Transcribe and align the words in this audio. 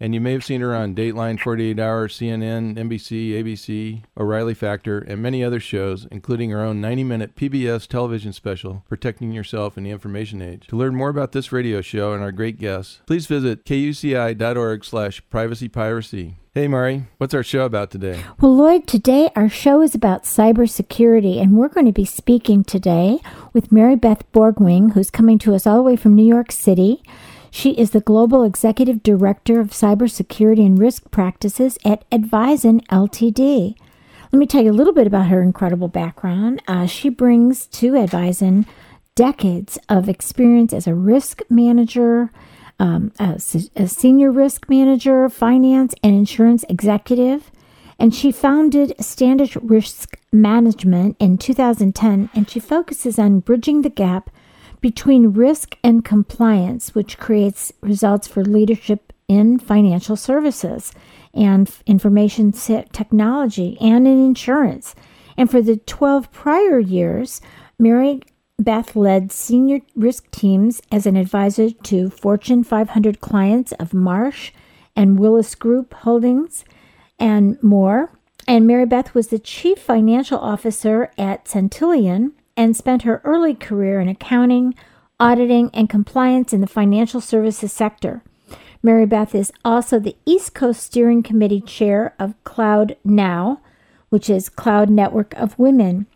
and 0.00 0.14
you 0.14 0.20
may 0.20 0.32
have 0.32 0.44
seen 0.44 0.62
her 0.62 0.74
on 0.74 0.94
Dateline, 0.94 1.38
48 1.38 1.78
Hour, 1.78 2.08
CNN, 2.08 2.76
NBC, 2.76 3.32
ABC, 3.32 4.02
O'Reilly 4.18 4.54
Factor, 4.54 4.98
and 4.98 5.20
many 5.20 5.44
other 5.44 5.60
shows, 5.60 6.08
including 6.10 6.50
her 6.50 6.62
own 6.62 6.80
90 6.80 7.04
minute 7.04 7.36
PBS 7.36 7.86
television 7.86 8.32
special, 8.32 8.82
Protecting 8.88 9.32
Yourself 9.32 9.76
in 9.76 9.84
the 9.84 9.90
Information 9.90 10.40
Age. 10.40 10.66
To 10.68 10.76
learn 10.76 10.94
more 10.94 11.10
about 11.10 11.32
this 11.32 11.52
radio 11.52 11.82
show 11.82 12.14
and 12.14 12.22
our 12.22 12.32
great 12.32 12.58
guests, 12.58 13.00
please 13.06 13.26
visit 13.26 13.66
kuci.org 13.66 14.84
slash 14.84 15.22
privacypiracy. 15.30 16.36
Hey, 16.52 16.66
Mari, 16.66 17.04
what's 17.18 17.32
our 17.32 17.44
show 17.44 17.64
about 17.64 17.92
today? 17.92 18.24
Well, 18.40 18.56
Lloyd, 18.56 18.88
today 18.88 19.30
our 19.36 19.48
show 19.48 19.82
is 19.82 19.94
about 19.94 20.24
cybersecurity, 20.24 21.40
and 21.40 21.56
we're 21.56 21.68
going 21.68 21.86
to 21.86 21.92
be 21.92 22.04
speaking 22.04 22.64
today 22.64 23.20
with 23.52 23.70
Mary 23.70 23.94
Beth 23.94 24.24
Borgwing, 24.32 24.94
who's 24.94 25.10
coming 25.10 25.38
to 25.40 25.54
us 25.54 25.64
all 25.64 25.76
the 25.76 25.82
way 25.82 25.94
from 25.94 26.16
New 26.16 26.26
York 26.26 26.50
City. 26.50 27.04
She 27.50 27.72
is 27.72 27.90
the 27.90 28.00
Global 28.00 28.44
Executive 28.44 29.02
Director 29.02 29.60
of 29.60 29.70
Cybersecurity 29.70 30.64
and 30.64 30.78
Risk 30.78 31.10
Practices 31.10 31.78
at 31.84 32.08
Advisen 32.10 32.86
Ltd. 32.86 33.74
Let 34.32 34.38
me 34.38 34.46
tell 34.46 34.62
you 34.62 34.70
a 34.70 34.72
little 34.72 34.92
bit 34.92 35.08
about 35.08 35.26
her 35.26 35.42
incredible 35.42 35.88
background. 35.88 36.62
Uh, 36.68 36.86
she 36.86 37.08
brings 37.08 37.66
to 37.66 37.92
Advisen 37.92 38.66
decades 39.16 39.78
of 39.88 40.08
experience 40.08 40.72
as 40.72 40.86
a 40.86 40.94
risk 40.94 41.42
manager, 41.50 42.30
um, 42.78 43.12
a, 43.18 43.40
a 43.76 43.88
senior 43.88 44.30
risk 44.30 44.68
manager, 44.68 45.28
finance, 45.28 45.94
and 46.04 46.14
insurance 46.14 46.64
executive. 46.68 47.50
And 47.98 48.14
she 48.14 48.30
founded 48.30 48.94
Standish 49.00 49.56
Risk 49.56 50.16
Management 50.32 51.16
in 51.18 51.36
2010, 51.36 52.30
and 52.32 52.48
she 52.48 52.60
focuses 52.60 53.18
on 53.18 53.40
bridging 53.40 53.82
the 53.82 53.90
gap 53.90 54.30
between 54.80 55.32
risk 55.32 55.76
and 55.84 56.04
compliance, 56.04 56.94
which 56.94 57.18
creates 57.18 57.72
results 57.80 58.26
for 58.26 58.44
leadership 58.44 59.12
in 59.28 59.58
financial 59.58 60.16
services 60.16 60.92
and 61.32 61.70
information 61.86 62.52
technology 62.52 63.78
and 63.80 64.06
in 64.06 64.24
insurance. 64.24 64.94
And 65.36 65.50
for 65.50 65.62
the 65.62 65.76
12 65.76 66.32
prior 66.32 66.78
years, 66.78 67.40
Mary 67.78 68.20
Beth 68.58 68.94
led 68.94 69.32
senior 69.32 69.80
risk 69.94 70.30
teams 70.30 70.82
as 70.92 71.06
an 71.06 71.16
advisor 71.16 71.70
to 71.70 72.10
Fortune 72.10 72.62
500 72.62 73.20
clients 73.20 73.72
of 73.72 73.94
Marsh 73.94 74.52
and 74.94 75.18
Willis 75.18 75.54
Group 75.54 75.94
Holdings 75.94 76.64
and 77.18 77.62
more. 77.62 78.10
And 78.46 78.66
Mary 78.66 78.84
Beth 78.84 79.14
was 79.14 79.28
the 79.28 79.38
chief 79.38 79.78
financial 79.78 80.38
officer 80.38 81.10
at 81.16 81.44
Centillion 81.44 82.32
and 82.56 82.76
spent 82.76 83.02
her 83.02 83.20
early 83.24 83.54
career 83.54 84.00
in 84.00 84.08
accounting, 84.08 84.74
auditing, 85.18 85.70
and 85.72 85.88
compliance 85.88 86.52
in 86.52 86.60
the 86.60 86.66
financial 86.66 87.20
services 87.20 87.72
sector. 87.72 88.22
Mary 88.82 89.04
Beth 89.04 89.34
is 89.34 89.52
also 89.64 89.98
the 89.98 90.16
East 90.24 90.54
Coast 90.54 90.82
Steering 90.82 91.22
Committee 91.22 91.60
chair 91.60 92.14
of 92.18 92.42
Cloud 92.44 92.96
Now, 93.04 93.60
which 94.08 94.30
is 94.30 94.48
Cloud 94.48 94.88
Network 94.88 95.34
of 95.34 95.58
Women, 95.58 96.06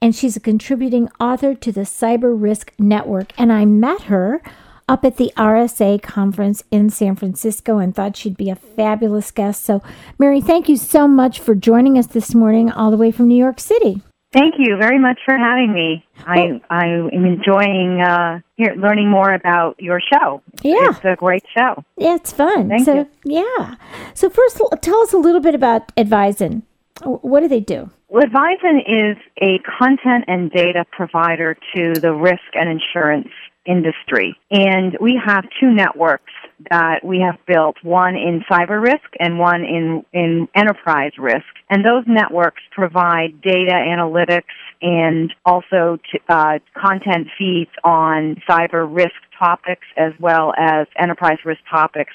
and 0.00 0.14
she's 0.14 0.36
a 0.36 0.40
contributing 0.40 1.08
author 1.20 1.54
to 1.54 1.72
the 1.72 1.82
Cyber 1.82 2.34
Risk 2.34 2.72
Network. 2.78 3.32
And 3.38 3.52
I 3.52 3.64
met 3.64 4.02
her 4.02 4.42
up 4.88 5.04
at 5.04 5.16
the 5.16 5.32
RSA 5.36 6.02
conference 6.02 6.62
in 6.70 6.90
San 6.90 7.16
Francisco 7.16 7.78
and 7.78 7.94
thought 7.94 8.16
she'd 8.16 8.36
be 8.36 8.50
a 8.50 8.56
fabulous 8.56 9.30
guest. 9.30 9.64
So, 9.64 9.82
Mary, 10.18 10.40
thank 10.40 10.68
you 10.68 10.76
so 10.76 11.08
much 11.08 11.40
for 11.40 11.54
joining 11.54 11.96
us 11.98 12.06
this 12.06 12.34
morning, 12.34 12.70
all 12.70 12.90
the 12.90 12.96
way 12.96 13.10
from 13.10 13.28
New 13.28 13.38
York 13.38 13.60
City. 13.60 14.02
Thank 14.34 14.56
you 14.58 14.76
very 14.76 14.98
much 14.98 15.20
for 15.24 15.38
having 15.38 15.72
me. 15.72 16.04
I 16.26 16.60
I 16.68 16.86
am 16.86 17.24
enjoying 17.24 18.00
uh, 18.00 18.40
here, 18.56 18.74
learning 18.76 19.08
more 19.08 19.32
about 19.32 19.78
your 19.78 20.00
show. 20.12 20.42
Yeah, 20.60 20.90
it's 20.90 21.04
a 21.04 21.14
great 21.14 21.44
show. 21.56 21.84
Yeah, 21.96 22.16
it's 22.16 22.32
fun. 22.32 22.68
Thank 22.68 22.84
so, 22.84 22.94
you. 22.94 23.06
Yeah. 23.24 23.76
So 24.14 24.28
first, 24.28 24.60
tell 24.82 25.00
us 25.02 25.12
a 25.12 25.18
little 25.18 25.40
bit 25.40 25.54
about 25.54 25.94
Advisen. 25.94 26.62
What 27.04 27.40
do 27.40 27.48
they 27.48 27.60
do? 27.60 27.90
Well, 28.08 28.24
Advisen 28.24 28.78
is 28.88 29.16
a 29.40 29.60
content 29.78 30.24
and 30.26 30.50
data 30.50 30.84
provider 30.90 31.56
to 31.76 31.94
the 31.94 32.12
risk 32.12 32.50
and 32.54 32.68
insurance 32.68 33.30
industry, 33.66 34.36
and 34.50 34.96
we 35.00 35.20
have 35.24 35.44
two 35.60 35.70
networks 35.70 36.32
that 36.70 37.04
we 37.04 37.20
have 37.20 37.38
built, 37.46 37.76
one 37.82 38.14
in 38.14 38.44
cyber 38.50 38.80
risk 38.80 39.08
and 39.18 39.38
one 39.38 39.62
in, 39.62 40.04
in 40.12 40.48
enterprise 40.54 41.12
risk. 41.18 41.44
And 41.68 41.84
those 41.84 42.04
networks 42.06 42.62
provide 42.72 43.40
data 43.42 43.72
analytics 43.72 44.54
and 44.80 45.32
also 45.44 45.98
uh, 46.28 46.58
content 46.80 47.28
feeds 47.38 47.70
on 47.82 48.36
cyber 48.48 48.86
risk 48.88 49.14
topics 49.38 49.86
as 49.96 50.12
well 50.20 50.52
as 50.56 50.86
enterprise 50.98 51.38
risk 51.44 51.60
topics 51.70 52.12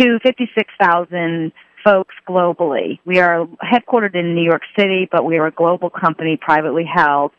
to 0.00 0.18
56,000 0.22 1.52
folks 1.84 2.14
globally. 2.28 2.98
We 3.04 3.20
are 3.20 3.46
headquartered 3.62 4.14
in 4.14 4.34
New 4.34 4.44
York 4.44 4.62
City, 4.78 5.08
but 5.10 5.24
we 5.24 5.38
are 5.38 5.46
a 5.46 5.52
global 5.52 5.90
company, 5.90 6.38
privately 6.40 6.84
held, 6.84 7.32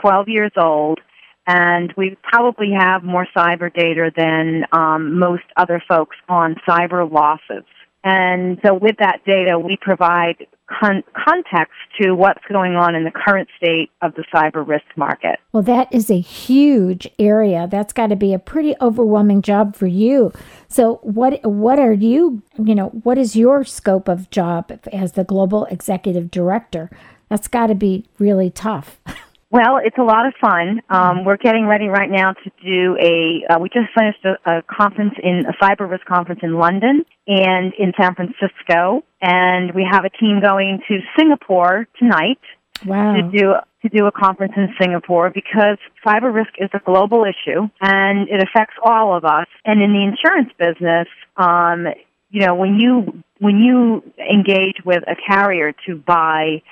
12 0.00 0.28
years 0.28 0.52
old, 0.56 1.00
and 1.46 1.92
we 1.96 2.16
probably 2.22 2.70
have 2.78 3.02
more 3.02 3.26
cyber 3.36 3.72
data 3.72 4.10
than 4.16 4.64
um, 4.72 5.18
most 5.18 5.44
other 5.56 5.82
folks 5.88 6.16
on 6.28 6.56
cyber 6.68 7.10
losses. 7.10 7.64
And 8.04 8.58
so 8.64 8.74
with 8.74 8.96
that 8.98 9.20
data, 9.24 9.58
we 9.58 9.76
provide 9.80 10.46
con- 10.68 11.04
context 11.14 11.74
to 12.00 12.14
what's 12.14 12.42
going 12.50 12.74
on 12.74 12.94
in 12.94 13.04
the 13.04 13.12
current 13.12 13.48
state 13.56 13.90
of 14.00 14.14
the 14.14 14.24
cyber 14.34 14.66
risk 14.66 14.84
market. 14.96 15.38
Well, 15.52 15.62
that 15.64 15.92
is 15.92 16.10
a 16.10 16.18
huge 16.18 17.08
area. 17.18 17.68
That's 17.70 17.92
got 17.92 18.08
to 18.08 18.16
be 18.16 18.34
a 18.34 18.38
pretty 18.38 18.74
overwhelming 18.80 19.42
job 19.42 19.76
for 19.76 19.86
you. 19.86 20.32
So 20.68 20.98
what 21.02 21.44
what 21.44 21.78
are 21.78 21.92
you, 21.92 22.42
you 22.58 22.74
know, 22.74 22.88
what 22.88 23.18
is 23.18 23.36
your 23.36 23.64
scope 23.64 24.08
of 24.08 24.30
job 24.30 24.72
as 24.92 25.12
the 25.12 25.24
global 25.24 25.66
executive 25.66 26.30
director? 26.30 26.90
That's 27.28 27.48
got 27.48 27.68
to 27.68 27.74
be 27.74 28.06
really 28.18 28.50
tough. 28.50 29.00
Well, 29.52 29.76
it's 29.84 29.98
a 29.98 30.02
lot 30.02 30.24
of 30.24 30.32
fun. 30.40 30.80
Um, 30.88 31.26
we're 31.26 31.36
getting 31.36 31.66
ready 31.66 31.86
right 31.86 32.10
now 32.10 32.32
to 32.32 32.50
do 32.64 32.96
a. 32.98 33.44
Uh, 33.52 33.58
we 33.58 33.68
just 33.68 33.92
finished 33.94 34.24
a, 34.24 34.50
a 34.50 34.62
conference 34.62 35.12
in 35.22 35.44
a 35.44 35.52
cyber 35.62 35.88
risk 35.88 36.06
conference 36.06 36.40
in 36.42 36.54
London 36.54 37.04
and 37.26 37.74
in 37.78 37.92
San 38.00 38.14
Francisco, 38.14 39.04
and 39.20 39.74
we 39.74 39.86
have 39.88 40.06
a 40.06 40.08
team 40.08 40.40
going 40.40 40.80
to 40.88 41.00
Singapore 41.18 41.86
tonight 41.98 42.40
wow. 42.86 43.14
to 43.14 43.22
do 43.30 43.52
to 43.82 43.88
do 43.90 44.06
a 44.06 44.12
conference 44.12 44.54
in 44.56 44.72
Singapore 44.80 45.28
because 45.28 45.76
cyber 46.02 46.32
risk 46.32 46.52
is 46.58 46.70
a 46.72 46.80
global 46.86 47.24
issue 47.24 47.68
and 47.82 48.30
it 48.30 48.42
affects 48.42 48.76
all 48.82 49.14
of 49.14 49.26
us. 49.26 49.48
And 49.66 49.82
in 49.82 49.92
the 49.92 50.02
insurance 50.02 50.50
business, 50.58 51.08
um, 51.36 51.88
you 52.30 52.46
know, 52.46 52.54
when 52.54 52.76
you 52.76 53.22
when 53.38 53.58
you 53.58 54.02
engage 54.18 54.76
with 54.82 55.02
a 55.06 55.14
carrier 55.14 55.74
to 55.86 55.96
buy 55.96 56.62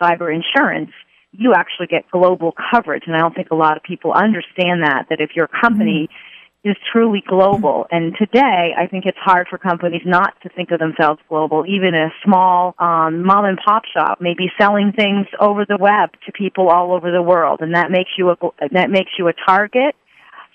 cyber 0.00 0.34
insurance 0.34 0.92
you 1.32 1.54
actually 1.54 1.86
get 1.86 2.10
global 2.10 2.54
coverage. 2.72 3.04
And 3.06 3.14
I 3.14 3.20
don't 3.20 3.34
think 3.34 3.50
a 3.50 3.54
lot 3.56 3.76
of 3.76 3.82
people 3.82 4.12
understand 4.12 4.82
that, 4.82 5.06
that 5.10 5.20
if 5.20 5.30
your 5.36 5.48
company 5.48 6.08
mm-hmm. 6.10 6.70
is 6.70 6.76
truly 6.92 7.22
global, 7.26 7.86
and 7.90 8.14
today 8.18 8.74
I 8.76 8.86
think 8.86 9.06
it's 9.06 9.18
hard 9.18 9.46
for 9.48 9.58
companies 9.58 10.02
not 10.04 10.34
to 10.42 10.48
think 10.48 10.70
of 10.72 10.80
themselves 10.80 11.20
global. 11.28 11.64
Even 11.66 11.94
a 11.94 12.08
small 12.24 12.74
um, 12.78 13.22
mom 13.22 13.44
and 13.44 13.58
pop 13.64 13.84
shop 13.84 14.20
may 14.20 14.34
be 14.34 14.48
selling 14.60 14.92
things 14.92 15.26
over 15.38 15.64
the 15.64 15.78
web 15.78 16.10
to 16.26 16.32
people 16.32 16.68
all 16.68 16.92
over 16.92 17.10
the 17.12 17.22
world, 17.22 17.60
and 17.60 17.74
that 17.74 17.90
makes 17.90 18.10
you 18.18 18.30
a, 18.30 18.36
that 18.72 18.90
makes 18.90 19.12
you 19.18 19.28
a 19.28 19.32
target 19.46 19.94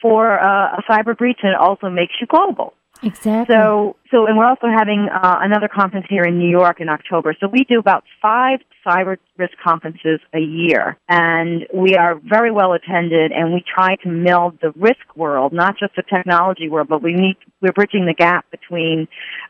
for 0.01 0.39
uh, 0.39 0.77
a 0.77 0.83
cyber 0.89 1.17
breach, 1.17 1.39
and 1.41 1.53
it 1.53 1.59
also 1.59 1.89
makes 1.89 2.13
you 2.19 2.27
global. 2.27 2.73
Exactly. 3.03 3.53
So, 3.53 3.97
so, 4.09 4.25
and 4.25 4.37
we're 4.37 4.47
also 4.47 4.67
having 4.67 5.09
uh, 5.13 5.37
another 5.41 5.67
conference 5.67 6.05
here 6.09 6.23
in 6.23 6.39
New 6.39 6.49
York 6.49 6.79
in 6.79 6.89
October. 6.89 7.35
So 7.39 7.47
we 7.47 7.63
do 7.65 7.79
about 7.79 8.03
five 8.21 8.59
cyber 8.85 9.17
risk 9.37 9.53
conferences 9.63 10.19
a 10.33 10.39
year, 10.39 10.97
and 11.09 11.65
we 11.73 11.95
are 11.95 12.15
very 12.23 12.51
well 12.51 12.73
attended. 12.73 13.31
And 13.31 13.53
we 13.53 13.63
try 13.63 13.95
to 14.03 14.09
meld 14.09 14.59
the 14.61 14.71
risk 14.75 15.15
world, 15.15 15.53
not 15.53 15.77
just 15.77 15.95
the 15.95 16.03
technology 16.03 16.69
world, 16.69 16.87
but 16.87 17.03
we 17.03 17.13
need 17.13 17.37
we're 17.61 17.73
bridging 17.73 18.05
the 18.05 18.13
gap 18.13 18.49
between 18.51 19.07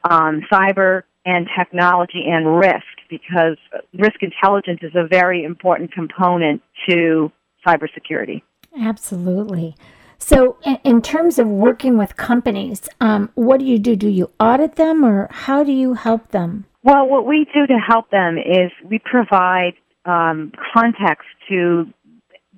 um, 0.09 0.42
cyber 0.51 1.03
and 1.25 1.47
technology 1.57 2.24
and 2.27 2.57
risk 2.57 2.83
because 3.09 3.57
risk 3.94 4.21
intelligence 4.21 4.80
is 4.81 4.94
a 4.95 5.07
very 5.07 5.44
important 5.44 5.92
component 5.92 6.62
to 6.88 7.31
cybersecurity. 7.65 8.42
Absolutely. 8.80 9.75
So, 10.18 10.58
in, 10.64 10.78
in 10.84 11.02
terms 11.02 11.40
of 11.40 11.48
working 11.48 11.98
with 11.98 12.16
companies, 12.16 12.88
um, 13.00 13.30
what 13.36 13.60
do 13.60 13.66
you 13.66 13.80
do? 13.80 13.96
Do 13.96 14.10
you 14.10 14.32
audit 14.40 14.76
them, 14.76 15.04
or 15.04 15.28
how 15.32 15.64
do 15.64 15.72
you 15.72 15.94
help 15.94 16.32
them? 16.32 16.66
Well, 16.84 17.08
what 17.08 17.26
we 17.26 17.46
do 17.54 17.66
to 17.68 17.78
help 17.80 18.10
them 18.12 18.38
is 18.38 18.72
we 18.90 19.00
provide 19.00 19.74
um, 20.06 20.52
context 20.74 21.28
to 21.50 21.86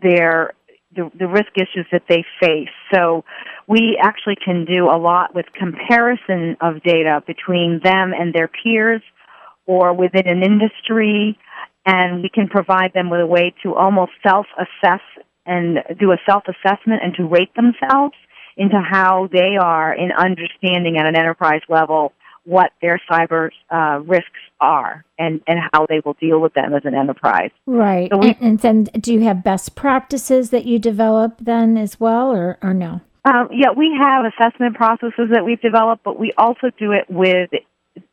their 0.01 0.53
the, 0.95 1.09
the 1.17 1.27
risk 1.27 1.51
issues 1.55 1.85
that 1.91 2.03
they 2.09 2.25
face. 2.41 2.69
So 2.93 3.23
we 3.67 3.97
actually 4.01 4.37
can 4.43 4.65
do 4.65 4.85
a 4.85 4.97
lot 4.97 5.35
with 5.35 5.45
comparison 5.53 6.57
of 6.59 6.81
data 6.83 7.21
between 7.25 7.79
them 7.83 8.13
and 8.17 8.33
their 8.33 8.49
peers 8.49 9.01
or 9.65 9.93
within 9.93 10.27
an 10.27 10.43
industry, 10.43 11.37
and 11.85 12.21
we 12.21 12.29
can 12.29 12.47
provide 12.47 12.93
them 12.93 13.09
with 13.09 13.21
a 13.21 13.27
way 13.27 13.53
to 13.63 13.75
almost 13.75 14.11
self-assess 14.25 15.01
and 15.47 15.79
do 15.99 16.11
a 16.11 16.17
self-assessment 16.25 17.01
and 17.01 17.15
to 17.15 17.25
rate 17.25 17.53
themselves 17.55 18.15
into 18.57 18.79
how 18.79 19.29
they 19.31 19.55
are 19.59 19.93
in 19.93 20.11
understanding 20.11 20.97
at 20.97 21.05
an 21.05 21.15
enterprise 21.15 21.61
level 21.69 22.13
what 22.43 22.71
their 22.81 22.99
cyber 23.11 23.49
uh, 23.69 23.99
risks 24.05 24.39
are 24.61 25.03
and, 25.19 25.41
and 25.47 25.59
how 25.73 25.85
they 25.87 26.01
will 26.05 26.13
deal 26.13 26.39
with 26.39 26.53
them 26.53 26.73
as 26.73 26.81
an 26.85 26.95
enterprise. 26.95 27.51
Right. 27.65 28.09
So 28.09 28.19
we, 28.19 28.29
and, 28.29 28.37
and, 28.41 28.59
then 28.59 28.83
do 29.01 29.13
you 29.13 29.21
have 29.21 29.43
best 29.43 29.75
practices 29.75 30.49
that 30.51 30.65
you 30.65 30.79
develop 30.79 31.39
then 31.41 31.77
as 31.77 31.99
well 31.99 32.31
or, 32.31 32.57
or 32.61 32.73
no? 32.73 33.01
Um, 33.25 33.49
yeah, 33.51 33.71
we 33.75 33.93
have 34.01 34.23
assessment 34.23 34.75
processes 34.75 35.29
that 35.33 35.43
we've 35.43 35.61
developed, 35.61 36.05
but 36.05 36.17
we 36.17 36.31
also 36.37 36.71
do 36.79 36.93
it 36.93 37.09
with 37.09 37.49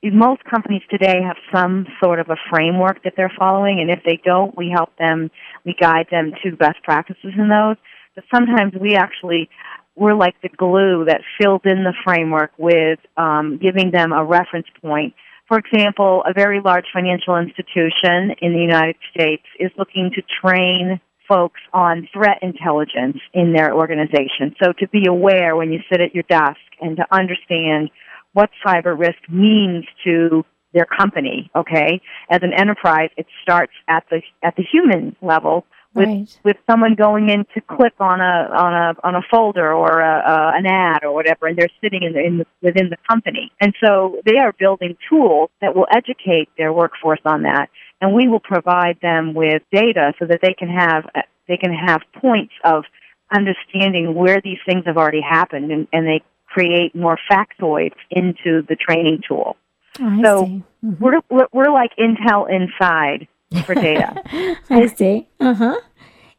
most 0.02 0.42
companies 0.44 0.82
today 0.90 1.20
have 1.22 1.36
some 1.54 1.86
sort 2.02 2.20
of 2.20 2.28
a 2.28 2.36
framework 2.50 3.02
that 3.04 3.14
they're 3.16 3.32
following, 3.38 3.80
and 3.80 3.90
if 3.90 4.00
they 4.04 4.20
don't, 4.24 4.56
we 4.56 4.70
help 4.74 4.90
them, 4.98 5.30
we 5.64 5.74
guide 5.78 6.06
them 6.10 6.32
to 6.42 6.56
best 6.56 6.82
practices 6.82 7.32
in 7.36 7.48
those. 7.48 7.76
But 8.14 8.24
sometimes 8.32 8.74
we 8.80 8.94
actually 8.94 9.48
we're 9.96 10.14
like 10.14 10.34
the 10.42 10.48
glue 10.48 11.04
that 11.06 11.20
fills 11.40 11.60
in 11.64 11.84
the 11.84 11.94
framework 12.04 12.50
with 12.58 12.98
um, 13.16 13.58
giving 13.62 13.90
them 13.92 14.12
a 14.12 14.24
reference 14.24 14.66
point. 14.82 15.14
For 15.46 15.58
example, 15.58 16.22
a 16.26 16.32
very 16.32 16.60
large 16.60 16.86
financial 16.92 17.36
institution 17.36 18.34
in 18.40 18.52
the 18.52 18.60
United 18.60 18.96
States 19.14 19.44
is 19.60 19.70
looking 19.78 20.10
to 20.14 20.22
train 20.40 21.00
folks 21.28 21.60
on 21.72 22.08
threat 22.12 22.38
intelligence 22.42 23.18
in 23.32 23.52
their 23.52 23.74
organization. 23.74 24.54
So 24.62 24.72
to 24.78 24.88
be 24.88 25.06
aware 25.06 25.56
when 25.56 25.72
you 25.72 25.80
sit 25.90 26.00
at 26.00 26.14
your 26.14 26.24
desk 26.28 26.60
and 26.80 26.96
to 26.96 27.06
understand 27.10 27.90
what 28.34 28.50
cyber 28.64 28.98
risk 28.98 29.18
means 29.28 29.84
to 30.04 30.44
their 30.74 30.84
company, 30.84 31.50
okay? 31.56 32.00
As 32.28 32.40
an 32.42 32.52
enterprise, 32.52 33.10
it 33.16 33.26
starts 33.42 33.72
at 33.88 34.04
the 34.10 34.20
at 34.42 34.56
the 34.56 34.64
human 34.70 35.16
level 35.22 35.64
with 35.94 36.08
right. 36.08 36.38
with 36.44 36.56
someone 36.68 36.96
going 36.96 37.28
in 37.30 37.46
to 37.54 37.60
click 37.60 37.94
on 38.00 38.20
a 38.20 38.48
on 38.52 38.72
a 38.74 39.06
on 39.06 39.14
a 39.14 39.22
folder 39.30 39.72
or 39.72 40.00
a, 40.00 40.18
a, 40.18 40.52
an 40.58 40.66
ad 40.66 41.04
or 41.04 41.14
whatever, 41.14 41.46
and 41.46 41.56
they're 41.56 41.68
sitting 41.80 42.02
in, 42.02 42.12
the, 42.12 42.20
in 42.20 42.38
the, 42.38 42.46
within 42.60 42.90
the 42.90 42.96
company, 43.08 43.52
and 43.60 43.72
so 43.82 44.20
they 44.26 44.36
are 44.36 44.52
building 44.58 44.96
tools 45.08 45.50
that 45.60 45.74
will 45.74 45.86
educate 45.94 46.48
their 46.58 46.72
workforce 46.72 47.20
on 47.24 47.42
that, 47.42 47.70
and 48.00 48.12
we 48.12 48.28
will 48.28 48.40
provide 48.40 48.98
them 49.00 49.34
with 49.34 49.62
data 49.72 50.12
so 50.18 50.26
that 50.26 50.40
they 50.42 50.54
can 50.54 50.68
have 50.68 51.04
they 51.46 51.56
can 51.56 51.72
have 51.72 52.00
points 52.20 52.52
of 52.64 52.84
understanding 53.32 54.14
where 54.14 54.40
these 54.42 54.58
things 54.66 54.82
have 54.86 54.96
already 54.96 55.22
happened, 55.22 55.70
and, 55.70 55.86
and 55.92 56.06
they 56.06 56.22
create 56.54 56.94
more 56.94 57.18
factoids 57.30 57.96
into 58.10 58.62
the 58.68 58.76
training 58.76 59.20
tool. 59.26 59.56
Oh, 60.00 60.22
so 60.22 60.44
mm-hmm. 60.46 61.04
we're, 61.04 61.20
we're 61.30 61.48
we're 61.52 61.72
like 61.72 61.90
Intel 61.98 62.48
inside 62.48 63.28
for 63.64 63.74
data. 63.74 64.22
I 64.70 64.86
see. 64.86 65.28
Uh 65.40 65.54
huh. 65.54 65.80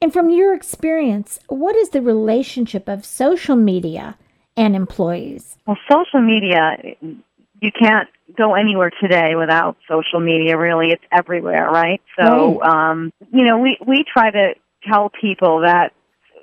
And 0.01 0.13
from 0.13 0.29
your 0.29 0.53
experience, 0.53 1.39
what 1.47 1.75
is 1.75 1.89
the 1.89 2.01
relationship 2.01 2.87
of 2.87 3.05
social 3.05 3.55
media 3.55 4.17
and 4.57 4.75
employees? 4.75 5.57
Well, 5.65 5.77
social 5.89 6.21
media, 6.21 6.77
you 7.01 7.71
can't 7.77 8.09
go 8.37 8.55
anywhere 8.55 8.91
today 9.01 9.35
without 9.35 9.77
social 9.87 10.19
media. 10.19 10.57
Really, 10.57 10.87
it's 10.91 11.03
everywhere, 11.11 11.69
right? 11.69 12.01
So, 12.19 12.59
right. 12.59 12.91
Um, 12.91 13.13
you 13.31 13.45
know, 13.45 13.57
we 13.57 13.77
we 13.85 14.03
try 14.11 14.31
to 14.31 14.53
tell 14.87 15.09
people 15.09 15.61
that 15.61 15.93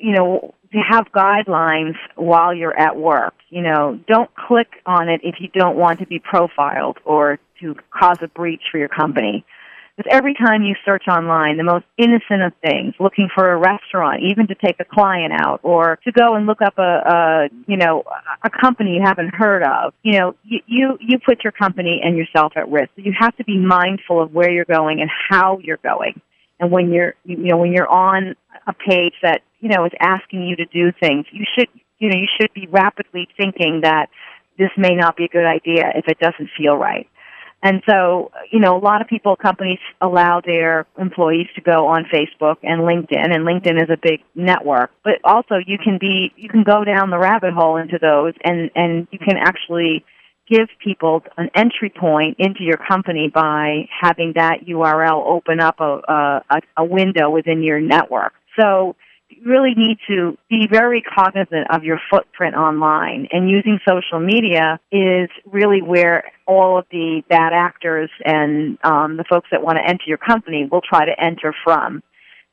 you 0.01 0.13
know 0.13 0.55
to 0.73 0.79
have 0.79 1.07
guidelines 1.15 1.95
while 2.17 2.55
you're 2.55 2.79
at 2.79 2.97
work. 2.97 3.35
You 3.51 3.63
know, 3.63 4.01
don't 4.09 4.31
click 4.35 4.69
on 4.87 5.09
it 5.09 5.21
if 5.23 5.37
you 5.41 5.49
don't 5.49 5.77
want 5.77 6.01
to 6.01 6.07
be 6.07 6.19
profiled 6.19 6.99
or 7.05 7.39
to 7.61 7.75
cause 7.91 8.19
a 8.23 8.29
breach 8.29 8.63
for 8.71 8.79
your 8.79 8.89
company. 8.89 9.45
Because 9.95 10.11
every 10.11 10.33
time 10.33 10.63
you 10.63 10.75
search 10.87 11.05
online, 11.07 11.59
the 11.59 11.65
most 11.65 11.85
innocent 11.99 12.43
of 12.43 12.55
things, 12.63 12.95
looking 12.99 13.29
for 13.35 13.53
a 13.53 13.57
restaurant, 13.59 14.23
even 14.23 14.47
to 14.47 14.55
take 14.55 14.77
a 14.81 14.87
client 14.87 15.35
out, 15.39 15.61
or 15.63 15.99
to 16.05 16.13
go 16.13 16.35
and 16.35 16.47
look 16.47 16.63
up 16.63 16.79
a, 16.79 16.83
a 16.83 17.49
you 17.67 17.77
know, 17.77 18.03
a 18.43 18.49
company 18.49 18.95
you 18.95 19.03
haven't 19.05 19.35
heard 19.35 19.63
of, 19.63 19.93
you 20.03 20.19
know, 20.19 20.35
you, 20.45 20.61
you, 20.67 20.99
you 20.99 21.19
put 21.19 21.45
your 21.45 21.53
company 21.53 22.01
and 22.03 22.17
yourself 22.17 22.55
at 22.57 22.71
risk. 22.71 22.91
You 22.97 23.13
have 23.19 23.37
to 23.37 23.45
be 23.45 23.59
mindful 23.59 24.23
of 24.23 24.33
where 24.33 24.51
you're 24.51 24.65
going 24.65 25.03
and 25.03 25.11
how 25.29 25.59
you're 25.59 25.77
going. 25.83 26.23
And 26.63 26.71
when 26.71 26.93
you're, 26.93 27.15
you 27.25 27.37
know, 27.39 27.57
when 27.57 27.73
you're 27.73 27.89
on 27.89 28.37
a 28.69 28.73
page 28.73 29.15
that, 29.23 29.43
you 29.59 29.69
know, 29.69 29.85
is 29.85 29.91
asking 29.99 30.45
you 30.45 30.55
to 30.57 30.65
do 30.67 30.93
things, 30.93 31.27
you 31.33 31.45
should, 31.59 31.69
you 31.99 32.09
know, 32.09 32.17
you 32.17 32.29
should 32.41 32.55
be 32.55 32.69
rapidly 32.69 33.27
thinking 33.37 33.81
that 33.83 34.07
this 34.59 34.71
may 34.77 34.95
not 34.95 35.17
be 35.17 35.25
a 35.25 35.29
good 35.29 35.45
idea 35.45 35.91
if 35.97 36.07
it 36.07 36.21
doesn't 36.21 36.51
feel 36.57 36.77
right. 36.77 37.09
And 37.65 37.83
so, 37.89 38.31
you 38.53 38.61
know, 38.61 38.77
a 38.77 38.79
lot 38.79 39.03
of 39.03 39.09
people, 39.09 39.35
companies 39.35 39.81
allow 40.01 40.41
their 40.41 40.87
employees 40.99 41.49
to 41.57 41.61
go 41.61 41.89
on 41.89 42.05
Facebook 42.05 42.57
and 42.63 42.83
LinkedIn, 42.83 43.35
and 43.35 43.45
LinkedIn 43.45 43.83
is 43.83 43.91
a 43.91 43.99
big 44.01 44.21
network. 44.37 44.93
But 45.03 45.15
also, 45.25 45.57
you 45.65 45.79
can 45.79 45.99
be, 45.99 46.33
you 46.37 46.49
can 46.49 46.63
go 46.63 46.85
down 46.85 47.11
the 47.11 47.19
rabbit 47.19 47.55
hole 47.55 47.77
into 47.77 47.99
those, 48.01 48.35
and 48.45 48.71
and 48.75 49.09
you 49.11 49.19
can 49.19 49.37
actually 49.37 50.05
give 50.49 50.69
people 50.83 51.23
an 51.37 51.51
entry 51.55 51.91
point 51.91 52.37
into 52.39 52.63
your 52.63 52.77
company 52.77 53.31
by 53.33 53.89
having 54.01 54.33
that 54.37 54.67
URL 54.67 55.25
open 55.25 55.61
up 55.61 55.81
a 55.81 56.43
a, 56.51 56.61
a 56.77 56.85
window 56.85 57.31
within 57.31 57.63
your 57.63 57.81
network. 57.81 58.33
So 58.59 58.97
you 59.29 59.51
really 59.51 59.75
need 59.75 59.99
to 60.09 60.37
be 60.51 60.67
very 60.71 61.03
cognizant 61.03 61.71
of 61.71 61.85
your 61.85 61.99
footprint 62.11 62.55
online. 62.55 63.29
And 63.33 63.49
using 63.49 63.79
social 63.89 64.21
media 64.21 64.79
is 64.91 65.29
really 65.47 65.81
where 65.81 66.25
all 66.47 66.79
of 66.79 66.85
the 66.91 67.23
bad 67.29 67.53
actors 67.53 68.11
and 68.25 68.79
um, 68.85 69.17
the 69.17 69.25
folks 69.25 69.49
that 69.51 69.63
want 69.63 69.79
to 69.79 69.89
enter 69.89 70.05
your 70.07 70.19
company 70.19 70.69
will 70.71 70.83
try 70.83 71.07
to 71.07 71.19
enter 71.19 71.55
from. 71.65 72.03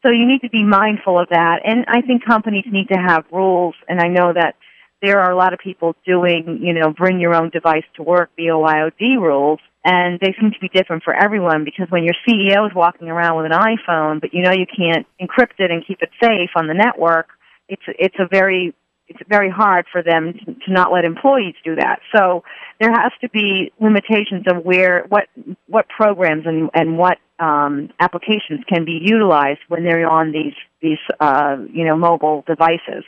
So 0.03 0.11
you 0.11 0.25
need 0.25 0.41
to 0.41 0.49
be 0.49 0.63
mindful 0.63 1.19
of 1.19 1.27
that. 1.29 1.59
And 1.65 1.85
I 1.87 2.01
think 2.01 2.23
companies 2.25 2.65
need 2.71 2.87
to 2.89 2.99
have 2.99 3.25
rules. 3.31 3.75
And 3.89 3.99
I 3.99 4.07
know 4.07 4.31
that 4.33 4.55
there 5.01 5.19
are 5.21 5.31
a 5.31 5.35
lot 5.37 5.53
of 5.53 5.59
people 5.59 5.95
doing, 6.05 6.59
you 6.61 6.73
know, 6.73 6.91
bring 6.91 7.19
your 7.19 7.33
own 7.33 7.49
device 7.49 7.85
to 7.95 8.03
work, 8.03 8.29
BYOD 8.37 9.19
rules 9.19 9.59
and 9.85 10.19
they 10.19 10.35
seem 10.39 10.51
to 10.51 10.59
be 10.59 10.69
different 10.69 11.03
for 11.03 11.13
everyone 11.13 11.63
because 11.63 11.87
when 11.89 12.03
your 12.03 12.13
CEO 12.27 12.67
is 12.67 12.75
walking 12.75 13.07
around 13.07 13.37
with 13.37 13.51
an 13.51 13.57
iPhone, 13.57 14.19
but 14.19 14.33
you 14.33 14.43
know 14.43 14.51
you 14.51 14.65
can't 14.65 15.07
encrypt 15.21 15.59
it 15.59 15.71
and 15.71 15.85
keep 15.85 15.99
it 16.01 16.09
safe 16.21 16.49
on 16.55 16.67
the 16.67 16.73
network, 16.73 17.27
it's 17.67 17.81
it's 17.87 18.15
a 18.19 18.27
very 18.29 18.75
it's 19.07 19.19
very 19.27 19.49
hard 19.49 19.85
for 19.91 20.03
them 20.03 20.33
to, 20.33 20.53
to 20.53 20.71
not 20.71 20.91
let 20.91 21.05
employees 21.05 21.55
do 21.63 21.75
that. 21.75 21.99
So 22.15 22.43
there 22.79 22.91
has 22.91 23.11
to 23.21 23.29
be 23.29 23.71
limitations 23.79 24.45
of 24.47 24.63
where 24.65 25.05
what 25.07 25.27
what 25.67 25.87
programs 25.87 26.45
and 26.45 26.69
and 26.73 26.97
what 26.97 27.17
um, 27.39 27.89
applications 28.01 28.65
can 28.67 28.83
be 28.83 28.99
utilized 29.01 29.61
when 29.69 29.85
they're 29.85 30.09
on 30.09 30.33
these 30.33 30.55
these 30.81 30.99
uh, 31.21 31.55
you 31.71 31.85
know 31.85 31.95
mobile 31.95 32.43
devices. 32.45 33.05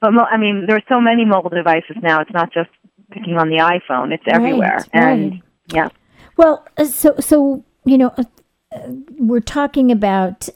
But 0.00 0.12
mo- 0.12 0.28
I 0.30 0.36
mean, 0.36 0.64
there 0.66 0.76
are 0.76 0.82
so 0.88 1.00
many 1.00 1.24
mobile 1.24 1.50
devices 1.50 1.96
now. 2.02 2.20
It's 2.20 2.32
not 2.32 2.52
just 2.52 2.70
picking 3.10 3.36
on 3.36 3.48
the 3.48 3.56
iPhone; 3.56 4.12
it's 4.12 4.24
everywhere. 4.26 4.78
Right, 4.78 4.88
and 4.92 5.30
right. 5.32 5.42
yeah. 5.72 5.88
Well, 6.36 6.66
uh, 6.76 6.84
so 6.84 7.16
so 7.20 7.64
you 7.84 7.98
know, 7.98 8.12
uh, 8.16 8.24
we're 9.18 9.40
talking 9.40 9.92
about 9.92 10.48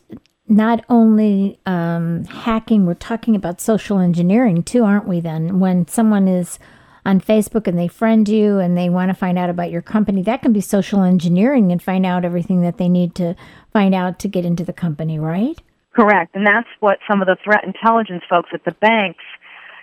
not 0.49 0.85
only 0.89 1.59
um, 1.67 2.25
hacking, 2.25 2.87
we're 2.87 2.95
talking 2.95 3.35
about 3.35 3.61
social 3.61 3.99
engineering 3.99 4.63
too, 4.63 4.85
aren't 4.85 5.07
we? 5.07 5.21
Then, 5.21 5.61
when 5.61 5.87
someone 5.89 6.29
is 6.29 6.59
on 7.07 7.21
Facebook 7.21 7.67
and 7.67 7.79
they 7.79 7.89
friend 7.89 8.27
you 8.29 8.59
and 8.59 8.79
they 8.79 8.89
want 8.89 9.11
to 9.11 9.15
find 9.15 9.39
out 9.39 9.51
about 9.51 9.71
your 9.71 9.83
company, 9.83 10.23
that 10.23 10.43
can 10.43 10.53
be 10.53 10.61
social 10.61 11.03
engineering 11.03 11.71
and 11.71 11.83
find 11.83 12.07
out 12.07 12.25
everything 12.25 12.63
that 12.63 12.79
they 12.79 12.89
need 12.89 13.15
to 13.17 13.35
find 13.73 13.95
out 13.95 14.19
to 14.21 14.29
get 14.29 14.45
into 14.45 14.65
the 14.65 14.73
company, 14.73 15.19
right? 15.19 15.61
Correct, 15.95 16.35
and 16.35 16.47
that's 16.47 16.69
what 16.81 16.99
some 17.09 17.23
of 17.23 17.27
the 17.27 17.37
threat 17.45 17.65
intelligence 17.65 18.25
folks 18.29 18.51
at 18.53 18.65
the 18.65 18.73
banks 18.73 19.25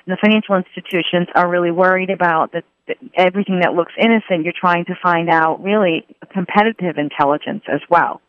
And 0.06 0.14
the 0.14 0.18
financial 0.22 0.56
institutions 0.56 1.28
are 1.36 1.50
really 1.50 1.72
worried 1.72 2.10
about 2.10 2.52
that, 2.54 2.66
everything 3.16 3.60
that 3.62 3.74
looks 3.74 3.94
innocent, 3.98 4.44
you're 4.44 4.54
trying 4.60 4.86
to 4.86 4.96
find 5.02 5.30
out 5.30 5.64
really 5.64 6.06
competitive 6.34 6.98
intelligence 6.98 7.64
as 7.72 7.80
well. 7.90 8.22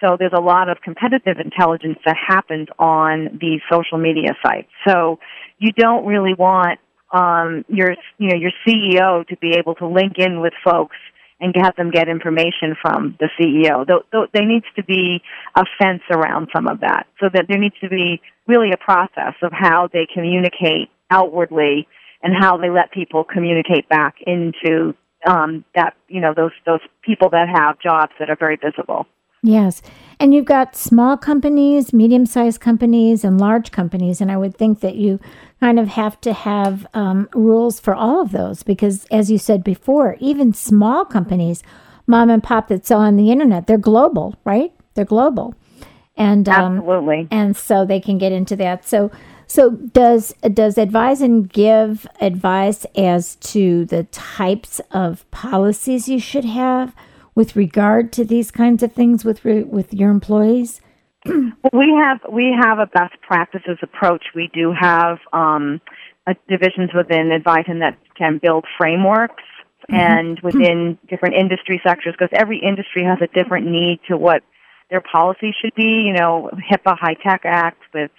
So 0.00 0.16
there's 0.18 0.34
a 0.36 0.40
lot 0.40 0.68
of 0.68 0.78
competitive 0.82 1.38
intelligence 1.42 1.98
that 2.04 2.16
happens 2.16 2.68
on 2.78 3.38
these 3.40 3.60
social 3.72 3.98
media 3.98 4.36
sites. 4.44 4.68
So 4.86 5.18
you 5.58 5.72
don't 5.72 6.04
really 6.04 6.34
want 6.34 6.78
um, 7.12 7.64
your 7.68 7.96
you 8.18 8.28
know 8.28 8.36
your 8.36 8.52
CEO 8.66 9.26
to 9.28 9.36
be 9.38 9.54
able 9.56 9.74
to 9.76 9.86
link 9.86 10.14
in 10.18 10.40
with 10.40 10.52
folks 10.62 10.96
and 11.40 11.54
have 11.56 11.76
them 11.76 11.90
get 11.90 12.08
information 12.08 12.74
from 12.80 13.16
the 13.20 13.28
CEO. 13.38 13.86
There 13.86 14.46
needs 14.46 14.64
to 14.76 14.84
be 14.84 15.20
a 15.54 15.64
fence 15.78 16.02
around 16.10 16.48
some 16.54 16.66
of 16.66 16.80
that, 16.80 17.06
so 17.20 17.28
that 17.32 17.46
there 17.48 17.58
needs 17.58 17.74
to 17.82 17.88
be 17.88 18.20
really 18.46 18.70
a 18.72 18.76
process 18.76 19.34
of 19.42 19.52
how 19.52 19.88
they 19.92 20.06
communicate 20.12 20.88
outwardly 21.10 21.86
and 22.22 22.32
how 22.38 22.56
they 22.56 22.70
let 22.70 22.90
people 22.90 23.24
communicate 23.24 23.88
back 23.88 24.16
into 24.26 24.94
um, 25.26 25.64
that 25.74 25.94
you 26.08 26.20
know 26.20 26.32
those 26.34 26.52
those 26.64 26.80
people 27.02 27.30
that 27.30 27.48
have 27.48 27.78
jobs 27.80 28.12
that 28.18 28.30
are 28.30 28.36
very 28.36 28.56
visible. 28.56 29.06
Yes. 29.46 29.80
And 30.18 30.34
you've 30.34 30.44
got 30.46 30.74
small 30.74 31.16
companies, 31.16 31.92
medium 31.92 32.26
sized 32.26 32.60
companies, 32.60 33.22
and 33.22 33.40
large 33.40 33.70
companies. 33.70 34.20
And 34.20 34.32
I 34.32 34.36
would 34.36 34.56
think 34.56 34.80
that 34.80 34.96
you 34.96 35.20
kind 35.60 35.78
of 35.78 35.88
have 35.88 36.20
to 36.22 36.32
have 36.32 36.86
um, 36.94 37.28
rules 37.32 37.78
for 37.78 37.94
all 37.94 38.20
of 38.22 38.32
those 38.32 38.62
because, 38.64 39.06
as 39.10 39.30
you 39.30 39.38
said 39.38 39.62
before, 39.62 40.16
even 40.18 40.52
small 40.52 41.04
companies, 41.04 41.62
mom 42.08 42.28
and 42.28 42.42
pop 42.42 42.68
that 42.68 42.86
sell 42.86 43.00
on 43.00 43.16
the 43.16 43.30
internet, 43.30 43.66
they're 43.66 43.78
global, 43.78 44.34
right? 44.44 44.72
They're 44.94 45.04
global. 45.04 45.54
And 46.16 46.48
um, 46.48 46.78
absolutely, 46.78 47.28
and 47.30 47.56
so 47.56 47.84
they 47.84 48.00
can 48.00 48.18
get 48.18 48.32
into 48.32 48.56
that. 48.56 48.88
So, 48.88 49.12
so 49.46 49.70
does 49.70 50.32
does 50.52 50.76
Advisen 50.76 51.52
give 51.52 52.06
advice 52.20 52.86
as 52.96 53.36
to 53.36 53.84
the 53.84 54.04
types 54.04 54.80
of 54.90 55.30
policies 55.30 56.08
you 56.08 56.18
should 56.18 56.46
have? 56.46 56.94
With 57.36 57.54
regard 57.54 58.12
to 58.14 58.24
these 58.24 58.50
kinds 58.50 58.82
of 58.82 58.92
things 58.92 59.24
with 59.24 59.44
with 59.44 59.94
your 59.94 60.10
employees? 60.10 60.80
we 61.72 61.94
have 61.94 62.20
we 62.32 62.54
have 62.58 62.78
a 62.78 62.86
best 62.86 63.14
practices 63.22 63.78
approach. 63.82 64.24
We 64.34 64.50
do 64.52 64.72
have 64.72 65.18
um, 65.32 65.80
divisions 66.48 66.90
within 66.94 67.30
Advisen 67.30 67.80
that 67.80 67.98
can 68.16 68.40
build 68.42 68.64
frameworks 68.78 69.44
mm-hmm. 69.90 69.94
and 69.94 70.40
within 70.40 70.98
different 71.08 71.34
industry 71.34 71.80
sectors 71.86 72.14
because 72.18 72.32
every 72.32 72.58
industry 72.58 73.04
has 73.04 73.18
a 73.20 73.28
different 73.34 73.66
need 73.66 74.00
to 74.08 74.16
what 74.16 74.42
their 74.90 75.00
policy 75.02 75.54
should 75.60 75.74
be. 75.74 76.04
You 76.06 76.14
know, 76.14 76.50
HIPAA 76.70 76.96
HITECH 76.98 77.44
Act 77.44 77.82
with 77.92 78.10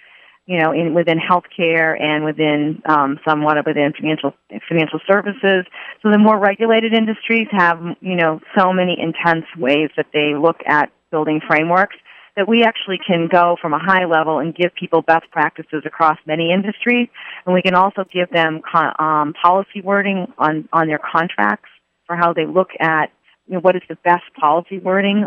you 0.48 0.58
know, 0.58 0.72
in 0.72 0.94
within 0.94 1.18
healthcare 1.18 2.00
and 2.00 2.24
within 2.24 2.82
um, 2.86 3.20
somewhat 3.28 3.58
within 3.66 3.92
financial 3.92 4.32
financial 4.66 4.98
services. 5.06 5.66
So 6.02 6.10
the 6.10 6.16
more 6.16 6.38
regulated 6.38 6.94
industries 6.94 7.48
have, 7.52 7.78
you 8.00 8.16
know, 8.16 8.40
so 8.56 8.72
many 8.72 8.96
intense 8.98 9.44
ways 9.58 9.90
that 9.98 10.06
they 10.14 10.32
look 10.34 10.56
at 10.66 10.90
building 11.10 11.42
frameworks 11.46 11.96
that 12.34 12.48
we 12.48 12.62
actually 12.62 12.98
can 13.06 13.28
go 13.30 13.56
from 13.60 13.74
a 13.74 13.78
high 13.78 14.06
level 14.06 14.38
and 14.38 14.54
give 14.54 14.72
people 14.74 15.02
best 15.02 15.30
practices 15.30 15.82
across 15.84 16.16
many 16.24 16.50
industries, 16.50 17.08
and 17.44 17.54
we 17.54 17.60
can 17.60 17.74
also 17.74 18.04
give 18.10 18.30
them 18.30 18.62
con- 18.64 18.94
um, 18.98 19.34
policy 19.34 19.82
wording 19.84 20.32
on 20.38 20.66
on 20.72 20.86
their 20.86 21.00
contracts 21.00 21.68
for 22.06 22.16
how 22.16 22.32
they 22.32 22.46
look 22.46 22.70
at 22.80 23.10
you 23.48 23.54
know, 23.54 23.60
what 23.60 23.76
is 23.76 23.82
the 23.90 23.96
best 23.96 24.24
policy 24.40 24.78
wording 24.78 25.26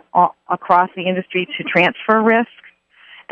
across 0.50 0.90
the 0.96 1.08
industry 1.08 1.48
to 1.58 1.64
transfer 1.64 2.24
risk 2.24 2.50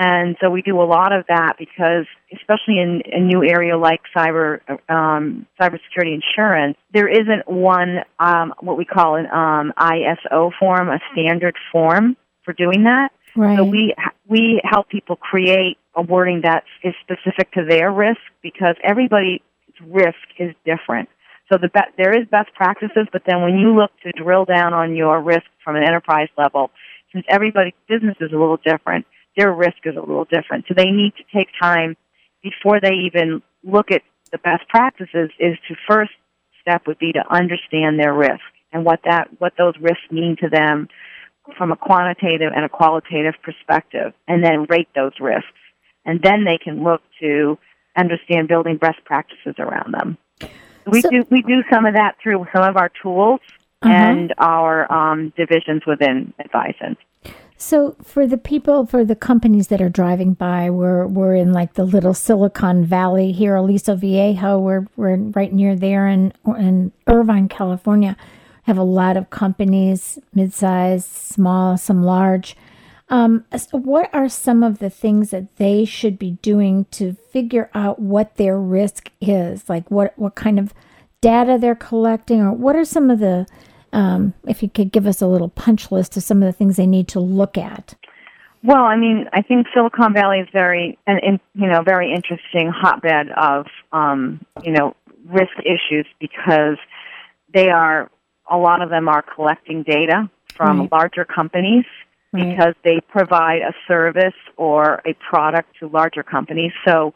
and 0.02 0.38
so 0.40 0.50
we 0.50 0.62
do 0.62 0.82
a 0.82 0.88
lot 0.88 1.12
of 1.12 1.26
that 1.28 1.58
because, 1.60 2.06
especially 2.34 2.80
in 2.80 3.02
a 3.12 3.20
new 3.20 3.44
area 3.44 3.78
like 3.78 4.00
cyber 4.16 4.62
um, 4.90 5.46
cybersecurity 5.60 6.14
insurance, 6.16 6.78
there 6.94 7.10
isn't 7.10 7.50
one 7.50 7.98
um, 8.18 8.54
what 8.62 8.78
we 8.78 8.86
call 8.86 9.18
an 9.18 9.26
um, 9.26 9.74
ISO 9.78 10.52
form, 10.58 10.88
a 10.88 11.00
standard 11.12 11.56
form 11.70 12.16
for 12.46 12.54
doing 12.54 12.86
that. 12.86 13.10
Right. 13.36 13.58
So 13.58 13.66
we 13.66 13.94
we 14.26 14.62
help 14.64 14.88
people 14.88 15.18
create 15.18 15.78
a 15.94 16.02
wording 16.02 16.42
that 16.44 16.64
is 16.82 16.94
specific 17.02 17.52
to 17.52 17.66
their 17.70 17.92
risk 17.92 18.22
because 18.42 18.76
everybody's 18.82 19.42
risk 19.86 20.16
is 20.40 20.56
different. 20.66 21.10
So 21.52 21.58
the 21.58 21.68
be- 21.68 21.92
there 21.98 22.18
is 22.18 22.26
best 22.32 22.54
practices, 22.54 23.08
but 23.12 23.24
then 23.28 23.42
when 23.42 23.58
you 23.58 23.76
look 23.76 23.92
to 24.04 24.14
drill 24.14 24.46
down 24.46 24.74
on 24.74 24.96
your 24.96 25.22
risk 25.22 25.46
from 25.62 25.76
an 25.76 25.84
enterprise 25.84 26.30
level, 26.38 26.72
since 27.12 27.26
everybody's 27.28 27.74
business 27.90 28.16
is 28.22 28.32
a 28.32 28.38
little 28.38 28.60
different, 28.64 29.06
their 29.38 29.54
risk 29.54 29.78
is 29.86 29.96
a 29.96 30.00
little 30.00 30.26
different. 30.26 30.66
So 30.68 30.74
they 30.76 30.92
need 30.92 31.14
to 31.18 31.38
take 31.38 31.48
time 31.62 31.96
before 32.44 32.80
they 32.82 32.94
even 33.06 33.42
look 33.64 33.92
at 33.92 34.02
the 34.32 34.38
best 34.38 34.68
practices 34.70 35.30
is 35.40 35.58
to 35.68 35.76
first 35.88 36.12
step 36.62 36.88
would 36.88 37.00
be 37.00 37.12
to 37.14 37.24
understand 37.30 38.00
their 38.00 38.14
risk 38.14 38.42
and 38.72 38.86
what 38.86 39.00
that 39.06 39.30
what 39.40 39.54
those 39.58 39.74
risks 39.80 40.04
mean 40.12 40.36
to 40.42 40.50
them 40.50 40.88
from 41.58 41.72
a 41.72 41.76
quantitative 41.76 42.52
and 42.56 42.64
a 42.64 42.70
qualitative 42.70 43.34
perspective 43.42 44.14
and 44.28 44.44
then 44.44 44.66
rate 44.70 44.90
those 44.96 45.14
risks. 45.20 45.48
And 46.06 46.22
then 46.22 46.46
they 46.46 46.58
can 46.58 46.84
look 46.84 47.02
to 47.22 47.58
understand 47.98 48.48
building 48.48 48.78
best 48.78 49.04
practices 49.04 49.56
around 49.58 49.94
them. 49.94 50.18
We 50.86 51.02
so, 51.02 51.10
do 51.10 51.26
we 51.30 51.42
do 51.42 51.64
some 51.72 51.86
of 51.86 51.96
that 51.96 52.16
through 52.22 52.46
some 52.54 52.64
of 52.64 52.78
our 52.78 52.92
tools 53.02 53.42
uh-huh. 53.82 53.94
and 53.94 54.34
our 54.38 54.92
um, 54.92 55.34
divisions 55.38 55.84
within 55.86 56.34
Advisen. 56.40 56.98
So 57.62 57.98
for 58.02 58.26
the 58.26 58.38
people, 58.38 58.86
for 58.86 59.04
the 59.04 59.18
companies 59.18 59.68
that 59.68 59.82
are 59.82 59.90
driving 59.90 60.34
by, 60.34 60.70
we're 60.70 61.06
we're 61.06 61.36
in 61.36 61.52
like 61.52 61.74
the 61.74 61.84
little 61.84 62.14
Silicon 62.14 62.86
Valley 62.86 63.34
here, 63.34 63.58
Aliso 63.58 63.96
Viejo. 63.96 64.58
We're 64.58 64.88
we're 64.96 65.18
right 65.18 65.52
near 65.52 65.76
there 65.76 66.08
in 66.08 66.32
in 66.58 66.94
Irvine, 67.06 67.50
California. 67.50 68.16
Have 68.64 68.78
a 68.78 68.84
lot 68.84 69.18
of 69.18 69.30
companies, 69.30 70.18
mid-sized, 70.34 71.06
small, 71.08 71.78
some 71.78 72.02
large. 72.02 72.56
Um, 73.10 73.44
so 73.58 73.78
what 73.78 74.10
are 74.14 74.30
some 74.30 74.64
of 74.64 74.80
the 74.80 74.90
things 74.90 75.32
that 75.32 75.58
they 75.58 75.84
should 75.84 76.18
be 76.18 76.38
doing 76.42 76.86
to 76.92 77.14
figure 77.14 77.70
out 77.74 78.00
what 78.00 78.38
their 78.38 78.58
risk 78.58 79.12
is? 79.20 79.68
Like 79.68 79.92
what 79.92 80.18
what 80.18 80.36
kind 80.36 80.60
of 80.60 80.74
data 81.20 81.58
they're 81.60 81.76
collecting, 81.76 82.40
or 82.40 82.54
what 82.54 82.78
are 82.78 82.86
some 82.86 83.10
of 83.10 83.20
the 83.20 83.48
um, 83.94 84.34
if 84.48 84.62
you 84.62 84.70
could 84.70 84.92
give 84.92 85.08
us 85.08 85.22
a 85.22 85.28
little 85.28 85.50
punch 85.50 85.92
list 85.92 86.18
of 86.18 86.24
some 86.24 86.42
of 86.42 86.48
the 86.48 86.54
things 86.54 86.78
they 86.78 86.88
need 86.88 87.08
to 87.10 87.20
look 87.20 87.58
at. 87.58 87.96
Well, 88.64 88.84
I 88.84 88.98
mean, 88.98 89.26
I 89.32 89.42
think 89.42 89.68
Silicon 89.74 90.14
Valley 90.14 90.40
is 90.40 90.48
very, 90.52 91.00
and 91.08 91.40
you 91.54 91.68
know, 91.68 91.82
very 91.82 92.14
interesting 92.14 92.72
hotbed 92.76 93.30
of, 93.30 93.68
um, 93.94 94.46
you 94.64 94.74
know, 94.74 94.96
risk 95.26 95.54
issues 95.60 96.06
because 96.20 96.78
they 97.54 97.70
are, 97.70 98.10
a 98.50 98.58
lot 98.58 98.82
of 98.82 98.90
them 98.90 99.08
are 99.08 99.22
collecting 99.22 99.84
data 99.84 100.30
from 100.56 100.82
right. 100.82 100.92
larger 100.92 101.24
companies 101.24 101.86
right. 102.34 102.50
because 102.50 102.74
they 102.84 103.00
provide 103.10 103.62
a 103.62 103.74
service 103.88 104.34
or 104.58 105.02
a 105.06 105.14
product 105.30 105.70
to 105.80 105.88
larger 105.88 106.24
companies. 106.24 106.74
So 106.86 107.14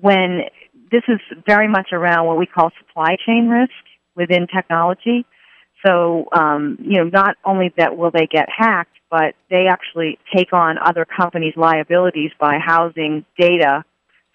when 0.00 0.42
this 0.90 1.02
is 1.08 1.20
very 1.46 1.68
much 1.68 1.88
around 1.92 2.26
what 2.26 2.38
we 2.38 2.46
call 2.46 2.70
supply 2.78 3.16
chain 3.26 3.48
risk 3.48 3.72
within 4.14 4.46
technology. 4.46 5.26
So, 5.84 6.26
um, 6.32 6.78
you 6.80 6.98
know, 6.98 7.04
not 7.04 7.36
only 7.44 7.72
that 7.76 7.96
will 7.96 8.10
they 8.10 8.26
get 8.26 8.48
hacked, 8.54 8.96
but 9.10 9.34
they 9.50 9.66
actually 9.68 10.18
take 10.34 10.52
on 10.52 10.78
other 10.78 11.04
companies' 11.04 11.54
liabilities 11.56 12.30
by 12.40 12.58
housing 12.58 13.24
data 13.38 13.84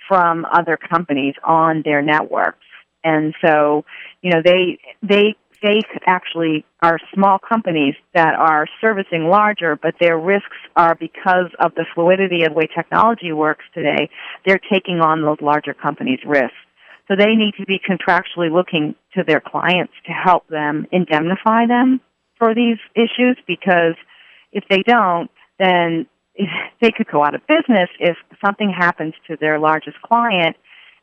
from 0.07 0.45
other 0.51 0.77
companies 0.77 1.36
on 1.43 1.81
their 1.83 2.01
networks. 2.01 2.65
And 3.03 3.33
so, 3.43 3.86
you 4.21 4.31
know, 4.31 4.41
they 4.43 4.79
they 5.01 5.36
they 5.62 5.81
actually 6.07 6.65
are 6.81 6.98
small 7.13 7.38
companies 7.38 7.95
that 8.13 8.33
are 8.36 8.65
servicing 8.79 9.25
larger, 9.25 9.75
but 9.75 9.93
their 10.00 10.17
risks 10.17 10.57
are 10.75 10.95
because 10.95 11.51
of 11.60 11.74
the 11.75 11.86
fluidity 11.93 12.43
of 12.43 12.53
the 12.53 12.57
way 12.57 12.67
technology 12.75 13.31
works 13.31 13.63
today. 13.74 14.10
They're 14.45 14.62
taking 14.71 15.01
on 15.01 15.21
those 15.21 15.38
larger 15.41 15.74
companies' 15.74 16.19
risks. 16.25 16.55
So 17.11 17.17
they 17.17 17.35
need 17.35 17.55
to 17.57 17.65
be 17.65 17.77
contractually 17.77 18.49
looking 18.49 18.95
to 19.15 19.23
their 19.25 19.41
clients 19.41 19.91
to 20.05 20.13
help 20.13 20.47
them 20.47 20.87
indemnify 20.93 21.67
them 21.67 21.99
for 22.39 22.55
these 22.55 22.77
issues 22.95 23.37
because 23.45 23.95
if 24.53 24.63
they 24.69 24.81
don't, 24.87 25.29
then 25.59 26.07
they 26.81 26.91
could 26.91 27.07
go 27.11 27.21
out 27.21 27.35
of 27.35 27.41
business 27.47 27.89
if 27.99 28.15
something 28.43 28.71
happens 28.71 29.13
to 29.27 29.35
their 29.41 29.59
largest 29.59 30.01
client. 30.01 30.55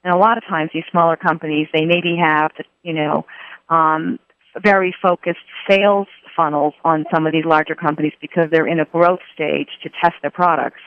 And 0.03 0.15
a 0.15 0.17
lot 0.17 0.39
of 0.39 0.45
times 0.49 0.71
these 0.73 0.85
smaller 0.91 1.17
companies, 1.17 1.69
they 1.75 1.85
maybe 1.85 2.17
have, 2.19 2.53
you 2.83 2.95
know, 2.95 3.27
um, 3.69 4.19
very 4.63 4.95
focused 5.03 5.45
sales 5.69 6.07
funnels 6.35 6.73
on 6.85 7.05
some 7.13 7.27
of 7.27 7.35
these 7.35 7.45
larger 7.45 7.75
companies 7.75 8.15
because 8.19 8.49
they're 8.51 8.67
in 8.67 8.81
a 8.81 8.87
growth 8.87 9.21
stage 9.35 9.69
to 9.83 9.91
test 10.03 10.15
their 10.23 10.31
products. 10.31 10.81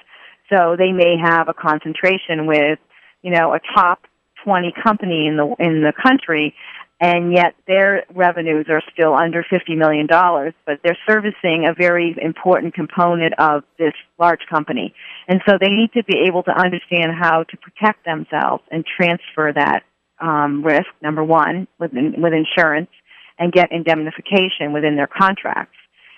So 0.52 0.76
they 0.76 0.92
may 0.92 1.16
have 1.24 1.48
a 1.48 1.54
concentration 1.54 2.48
with, 2.48 2.80
you 3.22 3.30
know, 3.30 3.54
a 3.54 3.60
top 3.76 4.08
20 4.44 4.74
company 4.84 5.28
in 5.28 5.38
the 5.38 5.56
in 5.60 5.82
the 5.82 5.94
country 6.02 6.56
and 7.02 7.34
yet 7.34 7.56
their 7.66 8.06
revenues 8.14 8.68
are 8.70 8.84
still 8.94 9.16
under 9.16 9.44
$50 9.44 9.76
million, 9.76 10.06
but 10.08 10.80
they're 10.84 10.98
servicing 11.10 11.66
a 11.68 11.74
very 11.74 12.16
important 12.22 12.76
component 12.76 13.34
of 13.40 13.64
this 13.80 13.94
large 14.20 14.42
company. 14.48 14.94
And 15.28 15.42
so 15.50 15.58
they 15.60 15.70
need 15.70 15.92
to 15.94 16.04
be 16.04 16.26
able 16.28 16.44
to 16.44 16.52
understand 16.52 17.14
how 17.20 17.44
to 17.50 17.58
protect 17.58 18.06
themselves 18.06 18.62
and 18.70 18.86
transfer 18.86 19.52
that 19.56 19.82
um, 20.22 20.64
risk, 20.64 20.86
number 21.02 21.24
one, 21.24 21.68
with, 21.80 21.90
with 21.92 22.34
insurance, 22.34 22.92
and 23.40 23.52
get 23.52 23.72
indemnification 23.72 24.72
within 24.72 24.96
their 24.96 25.10
contracts. 25.10 25.78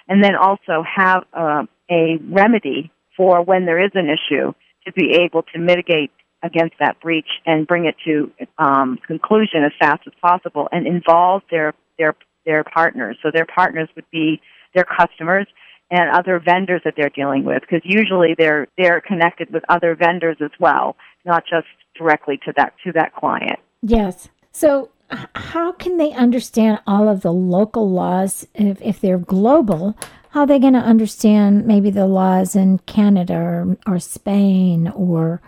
And 0.09 0.21
then 0.21 0.35
also 0.35 0.83
have 0.83 1.23
uh, 1.31 1.63
a 1.89 2.17
remedy 2.29 2.91
for 3.15 3.41
when 3.41 3.65
there 3.65 3.81
is 3.81 3.91
an 3.93 4.09
issue 4.09 4.51
to 4.85 4.91
be 4.91 5.17
able 5.23 5.43
to 5.53 5.59
mitigate 5.59 6.11
against 6.43 6.75
that 6.79 6.99
breach 7.01 7.27
and 7.45 7.65
bring 7.65 7.85
it 7.85 7.95
to 8.05 8.31
um, 8.57 8.99
conclusion 9.07 9.63
as 9.63 9.71
fast 9.79 10.01
as 10.05 10.13
possible 10.21 10.67
and 10.71 10.85
involve 10.85 11.41
their 11.49 11.73
their 11.97 12.15
their 12.45 12.63
partners. 12.63 13.17
So 13.23 13.31
their 13.33 13.45
partners 13.45 13.89
would 13.95 14.09
be 14.11 14.41
their 14.75 14.83
customers 14.83 15.47
and 15.89 16.09
other 16.11 16.39
vendors 16.43 16.81
that 16.83 16.95
they're 16.97 17.09
dealing 17.09 17.45
with 17.45 17.61
because 17.61 17.81
usually 17.83 18.35
they're 18.37 18.67
they're 18.77 19.01
connected 19.01 19.51
with 19.51 19.63
other 19.69 19.95
vendors 19.95 20.37
as 20.41 20.51
well, 20.59 20.95
not 21.25 21.43
just 21.49 21.67
directly 21.97 22.39
to 22.45 22.53
that 22.57 22.73
to 22.83 22.91
that 22.91 23.15
client. 23.15 23.59
Yes. 23.81 24.29
So 24.51 24.89
how 25.35 25.71
can 25.71 25.97
they 25.97 26.11
understand 26.11 26.79
all 26.87 27.07
of 27.07 27.21
the 27.21 27.33
local 27.33 27.89
laws 27.89 28.47
if, 28.53 28.81
if 28.81 28.99
they're 28.99 29.17
global? 29.17 29.95
How 30.29 30.41
are 30.41 30.47
they 30.47 30.59
going 30.59 30.73
to 30.73 30.79
understand 30.79 31.67
maybe 31.67 31.91
the 31.91 32.07
laws 32.07 32.55
in 32.55 32.79
Canada 32.79 33.35
or, 33.35 33.77
or 33.85 33.99
Spain 33.99 34.87
or 34.95 35.41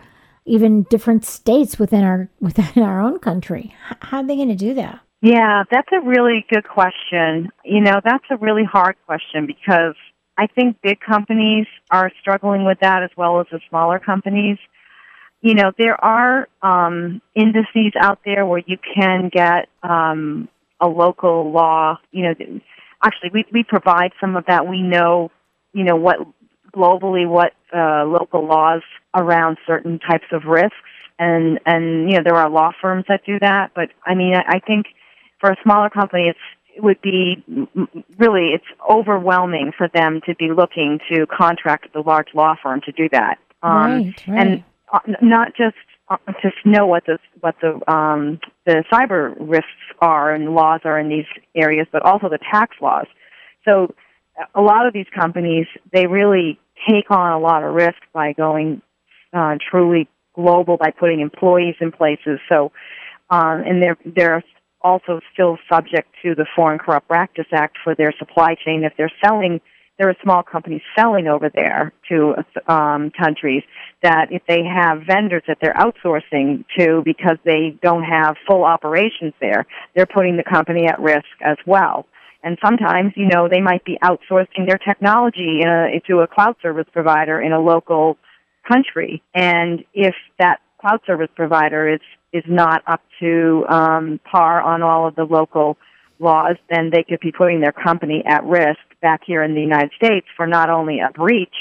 even 0.46 0.84
different 0.84 1.24
states 1.24 1.78
within 1.78 2.04
our 2.04 2.30
within 2.40 2.82
our 2.82 3.00
own 3.00 3.18
country? 3.18 3.74
How 4.00 4.18
are 4.18 4.26
they 4.26 4.36
going 4.36 4.48
to 4.48 4.54
do 4.54 4.74
that? 4.74 5.00
Yeah, 5.22 5.64
that's 5.70 5.88
a 5.92 6.00
really 6.00 6.44
good 6.50 6.68
question. 6.68 7.50
You 7.64 7.80
know, 7.80 8.00
that's 8.04 8.24
a 8.30 8.36
really 8.36 8.64
hard 8.64 8.96
question 9.06 9.46
because 9.46 9.94
I 10.38 10.46
think 10.46 10.76
big 10.82 11.00
companies 11.00 11.66
are 11.90 12.12
struggling 12.20 12.64
with 12.64 12.78
that 12.80 13.02
as 13.02 13.10
well 13.16 13.40
as 13.40 13.46
the 13.50 13.60
smaller 13.68 13.98
companies. 13.98 14.58
You 15.40 15.54
know, 15.54 15.72
there 15.78 16.02
are 16.02 16.48
um, 16.62 17.22
indices 17.34 17.92
out 18.00 18.20
there 18.24 18.44
where 18.44 18.62
you 18.66 18.76
can 18.94 19.30
get 19.32 19.68
um, 19.82 20.48
a 20.80 20.88
local 20.88 21.50
law. 21.50 21.98
You 22.12 22.22
know, 22.24 22.60
actually, 23.02 23.30
we 23.32 23.44
we 23.52 23.62
provide 23.62 24.12
some 24.20 24.36
of 24.36 24.44
that. 24.46 24.66
We 24.66 24.82
know, 24.82 25.30
you 25.72 25.84
know, 25.84 25.96
what 25.96 26.18
globally 26.74 27.28
what 27.28 27.52
uh, 27.74 28.04
local 28.04 28.46
laws 28.46 28.82
around 29.14 29.58
certain 29.66 29.98
types 29.98 30.26
of 30.32 30.44
risks, 30.44 30.76
and 31.18 31.58
and 31.66 32.10
you 32.10 32.16
know, 32.16 32.22
there 32.24 32.36
are 32.36 32.50
law 32.50 32.72
firms 32.80 33.04
that 33.08 33.24
do 33.24 33.38
that. 33.40 33.72
But 33.74 33.90
I 34.04 34.14
mean, 34.14 34.34
I, 34.34 34.56
I 34.56 34.58
think 34.60 34.86
for 35.40 35.50
a 35.50 35.56
smaller 35.62 35.90
company, 35.90 36.28
it's 36.28 36.38
it 36.76 36.82
would 36.82 37.00
be 37.00 37.42
really 38.18 38.50
it's 38.54 38.64
overwhelming 38.88 39.72
for 39.76 39.88
them 39.88 40.20
to 40.26 40.34
be 40.34 40.50
looking 40.54 40.98
to 41.10 41.26
contract 41.26 41.92
the 41.94 42.00
large 42.00 42.28
law 42.34 42.54
firm 42.62 42.80
to 42.82 42.92
do 42.92 43.08
that. 43.10 43.38
Um, 43.62 43.72
right, 43.72 44.28
right. 44.28 44.38
And 44.38 44.64
uh, 44.92 45.00
not 45.22 45.48
just 45.56 45.76
uh, 46.08 46.18
just 46.42 46.56
know 46.64 46.86
what 46.86 47.04
the 47.06 47.18
what 47.40 47.56
the 47.60 47.80
um, 47.92 48.38
the 48.64 48.84
cyber 48.92 49.34
risks 49.40 49.66
are 50.00 50.34
and 50.34 50.54
laws 50.54 50.80
are 50.84 50.98
in 50.98 51.08
these 51.08 51.26
areas, 51.54 51.86
but 51.90 52.02
also 52.02 52.28
the 52.28 52.38
tax 52.38 52.76
laws. 52.80 53.06
So 53.64 53.94
a 54.54 54.60
lot 54.60 54.86
of 54.86 54.92
these 54.92 55.06
companies 55.14 55.66
they 55.92 56.06
really 56.06 56.58
take 56.88 57.10
on 57.10 57.32
a 57.32 57.38
lot 57.38 57.62
of 57.62 57.74
risk 57.74 57.98
by 58.12 58.32
going 58.32 58.82
uh, 59.32 59.56
truly 59.70 60.08
global 60.34 60.76
by 60.76 60.90
putting 60.90 61.20
employees 61.20 61.74
in 61.80 61.92
places. 61.92 62.38
So 62.48 62.72
um, 63.30 63.62
and 63.66 63.82
they're 63.82 63.98
they're 64.04 64.44
also 64.82 65.20
still 65.32 65.58
subject 65.68 66.08
to 66.22 66.34
the 66.34 66.46
Foreign 66.54 66.78
Corrupt 66.78 67.08
Practice 67.08 67.46
Act 67.52 67.76
for 67.82 67.94
their 67.94 68.12
supply 68.18 68.54
chain. 68.64 68.84
If 68.84 68.92
they're 68.96 69.12
selling, 69.24 69.60
there 69.98 70.08
are 70.08 70.14
small 70.22 70.42
companies 70.42 70.82
selling 70.96 71.26
over 71.26 71.50
there 71.52 71.92
to 72.08 72.34
um, 72.68 73.10
countries 73.10 73.62
that 74.02 74.28
if 74.30 74.42
they 74.46 74.62
have 74.62 75.02
vendors 75.06 75.42
that 75.48 75.58
they're 75.60 75.74
outsourcing 75.74 76.64
to 76.78 77.02
because 77.04 77.38
they 77.44 77.76
don't 77.82 78.04
have 78.04 78.36
full 78.46 78.64
operations 78.64 79.32
there, 79.40 79.66
they're 79.94 80.06
putting 80.06 80.36
the 80.36 80.44
company 80.44 80.86
at 80.86 81.00
risk 81.00 81.26
as 81.40 81.56
well. 81.66 82.06
And 82.46 82.56
sometimes, 82.64 83.12
you 83.16 83.26
know, 83.26 83.48
they 83.48 83.60
might 83.60 83.84
be 83.84 83.98
outsourcing 84.04 84.68
their 84.68 84.78
technology 84.78 85.62
a, 85.66 86.00
to 86.06 86.20
a 86.20 86.28
cloud 86.28 86.54
service 86.62 86.86
provider 86.92 87.40
in 87.40 87.50
a 87.50 87.58
local 87.60 88.18
country. 88.68 89.20
And 89.34 89.84
if 89.92 90.14
that 90.38 90.60
cloud 90.80 91.00
service 91.04 91.28
provider 91.34 91.92
is 91.92 92.00
is 92.32 92.44
not 92.46 92.84
up 92.86 93.00
to 93.18 93.64
um, 93.68 94.20
par 94.30 94.60
on 94.60 94.82
all 94.82 95.08
of 95.08 95.16
the 95.16 95.24
local 95.24 95.76
laws, 96.20 96.54
then 96.70 96.90
they 96.92 97.02
could 97.02 97.18
be 97.18 97.32
putting 97.32 97.60
their 97.60 97.72
company 97.72 98.22
at 98.24 98.44
risk 98.44 98.78
back 99.02 99.22
here 99.26 99.42
in 99.42 99.56
the 99.56 99.60
United 99.60 99.90
States 99.96 100.26
for 100.36 100.46
not 100.46 100.70
only 100.70 101.00
a 101.00 101.10
breach 101.10 101.56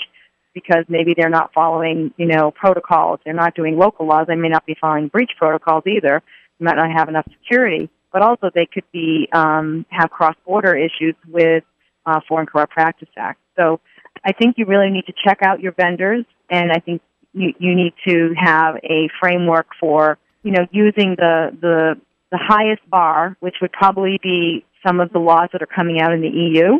because 0.53 0.85
maybe 0.87 1.15
they're 1.17 1.29
not 1.29 1.51
following, 1.51 2.13
you 2.17 2.27
know, 2.27 2.51
protocols. 2.51 3.19
They're 3.25 3.33
not 3.33 3.55
doing 3.55 3.75
local 3.75 4.05
laws. 4.05 4.27
They 4.27 4.35
may 4.35 4.49
not 4.49 4.67
be 4.67 4.75
following 4.79 5.07
breach 5.07 5.31
protocols 5.39 5.83
either. 5.87 6.21
They 6.59 6.65
might 6.65 6.75
not 6.75 6.91
have 6.95 7.09
enough 7.09 7.25
security, 7.41 7.89
but 8.15 8.21
also 8.21 8.49
they 8.55 8.65
could 8.65 8.85
be 8.93 9.27
um, 9.33 9.85
have 9.89 10.09
cross-border 10.09 10.73
issues 10.73 11.15
with 11.27 11.65
uh, 12.05 12.21
Foreign 12.29 12.45
Corrupt 12.45 12.71
Practice 12.71 13.09
Act. 13.17 13.41
So 13.57 13.81
I 14.23 14.31
think 14.31 14.55
you 14.57 14.65
really 14.65 14.89
need 14.89 15.05
to 15.07 15.13
check 15.25 15.39
out 15.41 15.59
your 15.59 15.73
vendors, 15.73 16.23
and 16.49 16.71
I 16.71 16.79
think 16.79 17.01
you, 17.33 17.53
you 17.59 17.75
need 17.75 17.93
to 18.07 18.33
have 18.41 18.77
a 18.77 19.09
framework 19.19 19.67
for 19.77 20.17
you 20.45 20.51
know, 20.51 20.65
using 20.71 21.15
the, 21.17 21.49
the, 21.59 21.95
the 22.31 22.39
highest 22.39 22.87
bar, 22.89 23.35
which 23.41 23.55
would 23.61 23.71
probably 23.71 24.19
be 24.21 24.63
some 24.85 25.01
of 25.01 25.11
the 25.11 25.19
laws 25.19 25.49
that 25.51 25.61
are 25.61 25.67
coming 25.67 25.99
out 25.99 26.13
in 26.13 26.21
the 26.21 26.29
EU. 26.29 26.79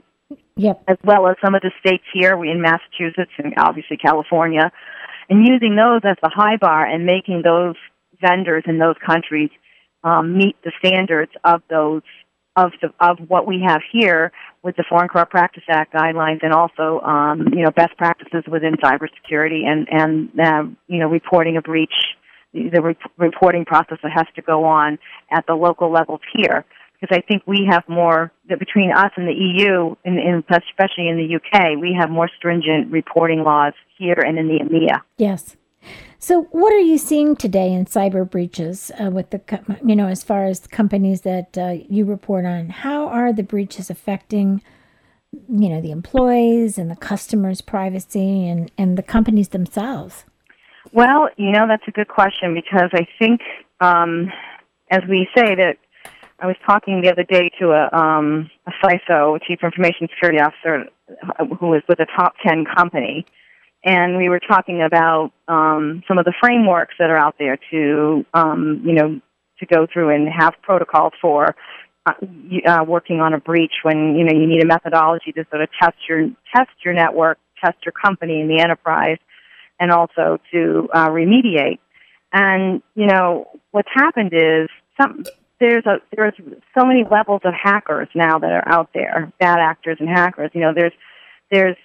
Yep. 0.56 0.84
As 0.88 0.98
well 1.04 1.28
as 1.28 1.36
some 1.44 1.56
of 1.56 1.62
the 1.64 1.72
states 1.82 2.04
here 2.14 2.42
in 2.46 2.62
Massachusetts 2.62 3.32
and 3.40 3.56
obviously 3.58 3.98
California, 3.98 4.72
and 5.30 5.46
using 5.46 5.76
those 5.76 6.02
as 6.06 6.16
the 6.22 6.30
high 6.34 6.56
bar 6.56 6.86
and 6.86 7.06
making 7.06 7.42
those 7.44 7.76
vendors 8.22 8.64
in 8.68 8.78
those 8.78 8.96
countries 9.06 9.50
um, 10.06 10.38
meet 10.38 10.56
the 10.64 10.72
standards 10.80 11.32
of 11.44 11.62
those 11.70 12.04
of 12.58 12.72
the, 12.82 12.88
of 13.02 13.18
what 13.28 13.46
we 13.46 13.62
have 13.68 13.82
here 13.92 14.32
with 14.64 14.78
the 14.78 14.86
Foreign 14.88 15.10
Corrupt 15.10 15.30
Practice 15.30 15.64
Act 15.68 15.94
guidelines 15.94 16.40
and 16.42 16.54
also 16.54 17.02
um, 17.02 17.50
you 17.52 17.64
know 17.64 17.72
best 17.72 17.98
practices 17.98 18.46
within 18.50 18.76
cybersecurity 18.76 19.66
and 19.66 19.88
and 19.92 20.40
uh, 20.40 20.64
you 20.88 21.00
know 21.00 21.10
reporting 21.10 21.58
a 21.58 21.62
breach 21.62 21.94
the 22.56 22.82
re- 22.82 22.98
reporting 23.18 23.66
process 23.66 23.98
that 24.02 24.12
has 24.14 24.28
to 24.36 24.42
go 24.42 24.64
on 24.64 24.98
at 25.32 25.46
the 25.48 25.54
local 25.54 25.92
levels 25.92 26.22
here. 26.34 26.66
Because 27.00 27.18
I 27.18 27.22
think 27.28 27.44
we 27.46 27.68
have 27.70 27.84
more, 27.90 28.32
between 28.48 28.92
us 28.94 29.12
and 29.18 29.28
the 29.28 29.34
EU, 29.34 29.96
and, 30.06 30.18
and 30.18 30.44
especially 30.50 31.10
in 31.10 31.18
the 31.18 31.36
UK, 31.36 31.78
we 31.80 31.96
have 32.00 32.10
more 32.10 32.30
stringent 32.38 32.90
reporting 32.90 33.44
laws 33.44 33.74
here 33.98 34.18
and 34.18 34.40
in 34.40 34.48
the 34.48 34.60
EMEA. 34.60 35.02
Yes. 35.18 35.58
So, 36.20 36.44
what 36.52 36.74
are 36.74 36.80
you 36.80 36.98
seeing 36.98 37.36
today 37.36 37.72
in 37.72 37.86
cyber 37.86 38.30
breaches 38.30 38.92
uh, 39.00 39.12
with 39.12 39.30
the, 39.30 39.42
you 39.86 39.96
know, 39.96 40.08
as 40.08 40.24
far 40.24 40.46
as 40.46 40.66
companies 40.68 41.22
that 41.22 41.58
uh, 41.58 41.76
you 41.88 42.06
report 42.06 42.46
on? 42.46 42.70
How 42.70 43.08
are 43.08 43.32
the 43.32 43.44
breaches 43.44 43.90
affecting, 43.90 44.62
you 45.32 45.70
know, 45.70 45.82
the 45.82 45.92
employees 45.92 46.78
and 46.78 46.90
the 46.90 46.96
customers' 46.96 47.62
privacy 47.62 48.48
and, 48.48 48.72
and 48.78 48.98
the 48.98 49.04
companies 49.04 49.50
themselves? 49.50 50.26
Well, 50.92 51.30
you 51.38 51.52
know, 51.52 51.68
that's 51.68 51.88
a 51.88 51.92
good 51.92 52.08
question 52.08 52.54
because 52.54 52.90
I 52.94 53.08
think, 53.20 53.42
um, 53.82 54.32
as 54.90 55.02
we 55.10 55.28
say, 55.36 55.56
that 55.56 55.78
I 56.40 56.48
was 56.48 56.56
talking 56.66 57.02
the 57.02 57.12
other 57.12 57.24
day 57.24 57.50
to 57.60 57.72
a, 57.72 57.90
um, 57.98 58.50
a 58.68 58.72
CISO, 58.84 59.40
Chief 59.48 59.60
Information 59.64 60.08
Security 60.10 60.40
Officer, 60.40 60.86
who 61.60 61.68
was 61.68 61.82
with 61.88 62.00
a 62.00 62.06
top 62.18 62.34
10 62.46 62.66
company. 62.76 63.26
And 63.86 64.18
we 64.18 64.30
were 64.30 64.40
talking 64.40 64.82
about 64.82 65.32
um, 65.48 66.04
some 66.08 66.18
of 66.18 66.26
the 66.26 66.34
frameworks 66.42 66.96
that 66.98 67.12
are 67.12 67.18
out 67.18 67.36
there 67.38 67.60
to, 67.70 68.26
um, 68.34 68.82
you 68.84 68.94
know, 68.94 69.22
to 69.60 69.66
go 69.68 69.86
through 69.92 70.10
and 70.10 70.28
have 70.28 70.54
protocols 70.64 71.14
for 71.22 71.56
uh, 72.08 72.14
uh, 72.68 72.84
working 72.84 73.22
on 73.22 73.34
a 73.34 73.40
breach 73.40 73.74
when 73.84 74.16
you 74.16 74.26
know 74.26 74.34
you 74.34 74.48
need 74.48 74.62
a 74.62 74.66
methodology 74.66 75.32
to 75.32 75.46
sort 75.50 75.62
of 75.62 75.70
test 75.82 75.98
your 76.10 76.30
test 76.54 76.72
your 76.84 76.94
network, 76.94 77.38
test 77.64 77.78
your 77.86 77.94
company 77.94 78.42
and 78.42 78.50
the 78.50 78.60
enterprise, 78.60 79.18
and 79.80 79.92
also 79.92 80.40
to 80.52 80.90
uh, 80.94 81.10
remediate. 81.10 81.80
And 82.34 82.82
you 82.96 83.06
know 83.06 83.48
what's 83.72 83.90
happened 83.94 84.34
is 84.34 84.68
some 85.00 85.24
there's 85.60 85.86
a 85.86 85.98
there's 86.16 86.34
so 86.78 86.86
many 86.86 87.06
levels 87.10 87.42
of 87.44 87.54
hackers 87.54 88.08
now 88.14 88.40
that 88.40 88.52
are 88.52 88.68
out 88.68 88.90
there, 88.94 89.32
bad 89.40 89.60
actors 89.60 89.98
and 90.00 90.10
hackers. 90.10 90.52
You 90.54 90.62
know 90.62 90.74
there's 90.76 90.94
there's 91.52 91.78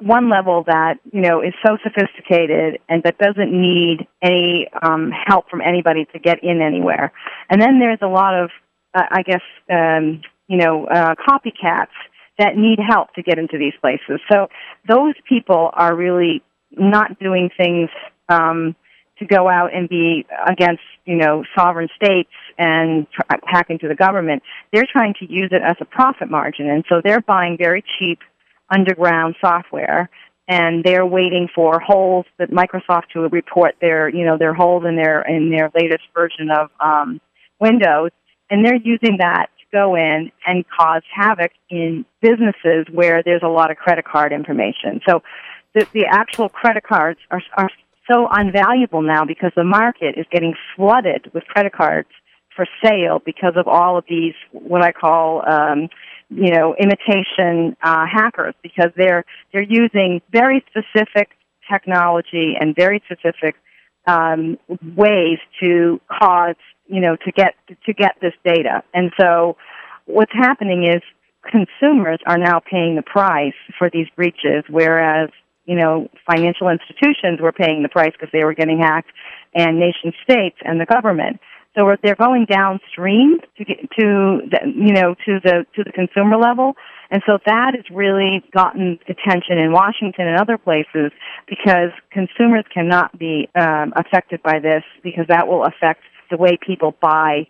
one 0.00 0.28
level 0.28 0.64
that 0.66 0.98
you 1.12 1.20
know 1.20 1.40
is 1.40 1.54
so 1.64 1.78
sophisticated 1.82 2.80
and 2.88 3.02
that 3.02 3.18
doesn't 3.18 3.50
need 3.50 4.06
any 4.22 4.68
um, 4.82 5.10
help 5.10 5.48
from 5.48 5.60
anybody 5.60 6.06
to 6.12 6.18
get 6.18 6.42
in 6.42 6.60
anywhere. 6.60 7.12
And 7.48 7.60
then 7.60 7.78
there's 7.78 8.00
a 8.02 8.08
lot 8.08 8.38
of 8.38 8.50
uh, 8.94 9.04
I 9.10 9.22
guess 9.22 9.42
um, 9.70 10.22
you 10.48 10.58
know 10.58 10.86
uh, 10.86 11.14
copycats 11.14 11.96
that 12.38 12.56
need 12.56 12.78
help 12.78 13.12
to 13.14 13.22
get 13.22 13.38
into 13.38 13.58
these 13.58 13.74
places. 13.80 14.20
So 14.30 14.48
those 14.88 15.14
people 15.28 15.70
are 15.74 15.94
really 15.94 16.42
not 16.72 17.18
doing 17.18 17.50
things 17.56 17.90
um, 18.28 18.74
to 19.18 19.26
go 19.26 19.48
out 19.48 19.74
and 19.74 19.88
be 19.88 20.24
against, 20.46 20.82
you 21.04 21.16
know, 21.16 21.44
sovereign 21.54 21.88
states 21.94 22.30
and 22.58 23.06
hack 23.44 23.66
into 23.68 23.86
the 23.86 23.94
government. 23.94 24.42
They're 24.72 24.88
trying 24.90 25.14
to 25.20 25.30
use 25.30 25.50
it 25.52 25.60
as 25.62 25.76
a 25.80 25.84
profit 25.84 26.30
margin, 26.30 26.68
and 26.68 26.84
so 26.88 27.02
they're 27.04 27.20
buying 27.20 27.58
very 27.58 27.84
cheap 27.98 28.20
underground 28.70 29.36
software 29.40 30.08
and 30.50 30.82
they're 30.82 31.06
waiting 31.06 31.48
for 31.54 31.78
holes 31.78 32.26
that 32.38 32.50
Microsoft 32.50 33.04
to 33.12 33.20
report 33.28 33.76
their, 33.80 34.08
you 34.08 34.24
know, 34.24 34.36
their 34.36 34.52
holes 34.52 34.84
in 34.84 34.96
their 34.96 35.22
in 35.22 35.48
their 35.48 35.70
latest 35.74 36.02
version 36.12 36.50
of 36.50 36.70
um, 36.80 37.20
Windows, 37.60 38.10
and 38.50 38.66
they're 38.66 38.74
using 38.74 39.18
that 39.18 39.46
to 39.60 39.64
go 39.72 39.94
in 39.94 40.32
and 40.44 40.64
cause 40.68 41.02
havoc 41.14 41.52
in 41.70 42.04
businesses 42.20 42.84
where 42.90 43.22
there's 43.22 43.44
a 43.44 43.48
lot 43.48 43.70
of 43.70 43.76
credit 43.76 44.04
card 44.04 44.32
information. 44.32 45.00
So 45.08 45.22
the, 45.72 45.86
the 45.92 46.06
actual 46.10 46.48
credit 46.48 46.82
cards 46.82 47.20
are, 47.30 47.42
are 47.56 47.70
so 48.10 48.26
unvaluable 48.26 49.06
now 49.06 49.24
because 49.24 49.52
the 49.54 49.62
market 49.62 50.18
is 50.18 50.26
getting 50.32 50.54
flooded 50.74 51.30
with 51.32 51.44
credit 51.44 51.72
cards 51.72 52.08
for 52.56 52.66
sale 52.84 53.22
because 53.24 53.52
of 53.54 53.68
all 53.68 53.96
of 53.96 54.04
these 54.08 54.34
what 54.50 54.82
I 54.82 54.90
call 54.90 55.48
um, 55.48 55.88
you 56.30 56.50
know 56.50 56.74
imitation 56.78 57.76
uh, 57.82 58.06
hackers 58.06 58.54
because 58.62 58.90
they're 58.96 59.24
they're 59.52 59.62
using 59.62 60.20
very 60.32 60.64
specific 60.70 61.30
technology 61.70 62.54
and 62.58 62.74
very 62.74 63.02
specific 63.04 63.56
um, 64.06 64.58
ways 64.96 65.38
to 65.60 66.00
cause 66.08 66.56
you 66.86 67.00
know 67.00 67.16
to 67.16 67.32
get 67.32 67.54
to 67.84 67.92
get 67.92 68.16
this 68.22 68.34
data 68.44 68.82
and 68.94 69.12
so 69.20 69.56
what's 70.06 70.32
happening 70.32 70.84
is 70.84 71.02
consumers 71.50 72.18
are 72.26 72.38
now 72.38 72.60
paying 72.60 72.96
the 72.96 73.02
price 73.02 73.54
for 73.78 73.90
these 73.90 74.06
breaches 74.16 74.64
whereas 74.68 75.30
you 75.70 75.76
know, 75.76 76.08
financial 76.26 76.68
institutions 76.68 77.40
were 77.40 77.52
paying 77.52 77.84
the 77.84 77.88
price 77.88 78.10
because 78.10 78.30
they 78.32 78.42
were 78.44 78.54
getting 78.54 78.80
hacked, 78.80 79.10
and 79.54 79.78
nation 79.78 80.12
states 80.24 80.56
and 80.64 80.80
the 80.80 80.84
government. 80.84 81.38
So 81.76 81.94
they're 82.02 82.16
going 82.16 82.46
downstream 82.50 83.38
to 83.56 83.64
get 83.64 83.78
to 83.98 84.40
the, 84.50 84.58
you 84.74 84.92
know 84.92 85.14
to 85.26 85.40
the 85.42 85.64
to 85.76 85.84
the 85.84 85.92
consumer 85.92 86.36
level, 86.36 86.74
and 87.10 87.22
so 87.26 87.38
that 87.46 87.74
has 87.76 87.84
really 87.94 88.42
gotten 88.52 88.98
attention 89.08 89.58
in 89.58 89.72
Washington 89.72 90.26
and 90.26 90.40
other 90.40 90.58
places 90.58 91.12
because 91.46 91.90
consumers 92.10 92.64
cannot 92.74 93.16
be 93.18 93.48
um, 93.54 93.92
affected 93.96 94.42
by 94.42 94.58
this 94.58 94.82
because 95.04 95.26
that 95.28 95.46
will 95.46 95.64
affect 95.64 96.02
the 96.30 96.36
way 96.36 96.58
people 96.64 96.94
buy 97.00 97.46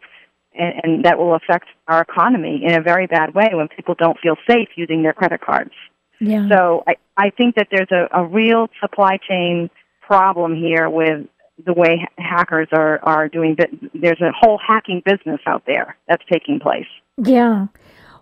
and, 0.54 0.74
and 0.82 1.04
that 1.04 1.18
will 1.18 1.34
affect 1.34 1.66
our 1.88 2.02
economy 2.02 2.62
in 2.64 2.74
a 2.74 2.82
very 2.82 3.06
bad 3.06 3.34
way 3.34 3.50
when 3.52 3.68
people 3.68 3.94
don't 3.98 4.18
feel 4.20 4.36
safe 4.48 4.68
using 4.76 5.02
their 5.02 5.12
credit 5.12 5.40
cards. 5.40 5.72
Yeah. 6.20 6.48
So 6.50 6.84
I, 6.86 6.94
I 7.16 7.30
think 7.30 7.54
that 7.56 7.68
there's 7.70 7.90
a, 7.90 8.08
a 8.12 8.24
real 8.24 8.68
supply 8.80 9.18
chain 9.28 9.70
problem 10.02 10.54
here 10.54 10.88
with 10.90 11.26
the 11.66 11.72
way 11.72 12.06
hackers 12.18 12.68
are, 12.72 13.00
are 13.02 13.28
doing. 13.28 13.56
There's 13.94 14.20
a 14.20 14.32
whole 14.38 14.58
hacking 14.58 15.02
business 15.04 15.40
out 15.46 15.64
there 15.66 15.96
that's 16.08 16.24
taking 16.30 16.60
place. 16.60 16.86
Yeah. 17.16 17.66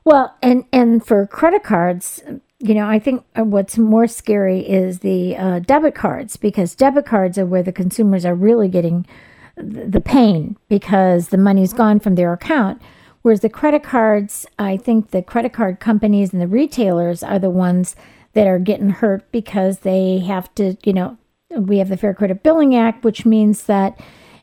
Well, 0.04 0.36
and, 0.42 0.64
and 0.72 1.04
for 1.04 1.26
credit 1.26 1.62
cards, 1.62 2.22
you 2.58 2.74
know, 2.74 2.88
I 2.88 2.98
think 2.98 3.24
what's 3.34 3.78
more 3.78 4.06
scary 4.06 4.60
is 4.60 5.00
the 5.00 5.36
uh, 5.36 5.58
debit 5.60 5.94
cards 5.94 6.36
because 6.36 6.74
debit 6.74 7.06
cards 7.06 7.38
are 7.38 7.46
where 7.46 7.62
the 7.62 7.72
consumers 7.72 8.24
are 8.24 8.34
really 8.34 8.68
getting 8.68 9.06
the 9.56 10.00
pain 10.00 10.56
because 10.68 11.28
the 11.28 11.36
money's 11.36 11.72
gone 11.72 12.00
from 12.00 12.14
their 12.14 12.32
account. 12.32 12.80
Whereas 13.22 13.40
the 13.40 13.48
credit 13.48 13.82
cards, 13.82 14.46
I 14.58 14.76
think 14.76 15.10
the 15.10 15.22
credit 15.22 15.52
card 15.52 15.80
companies 15.80 16.32
and 16.32 16.40
the 16.40 16.46
retailers 16.46 17.22
are 17.22 17.38
the 17.38 17.50
ones 17.50 17.96
that 18.32 18.46
are 18.46 18.58
getting 18.58 18.90
hurt 18.90 19.30
because 19.32 19.80
they 19.80 20.20
have 20.20 20.54
to, 20.54 20.76
you 20.84 20.92
know, 20.92 21.18
we 21.50 21.78
have 21.78 21.88
the 21.88 21.96
Fair 21.96 22.14
Credit 22.14 22.42
Billing 22.42 22.74
Act, 22.74 23.04
which 23.04 23.24
means 23.24 23.64
that 23.64 23.98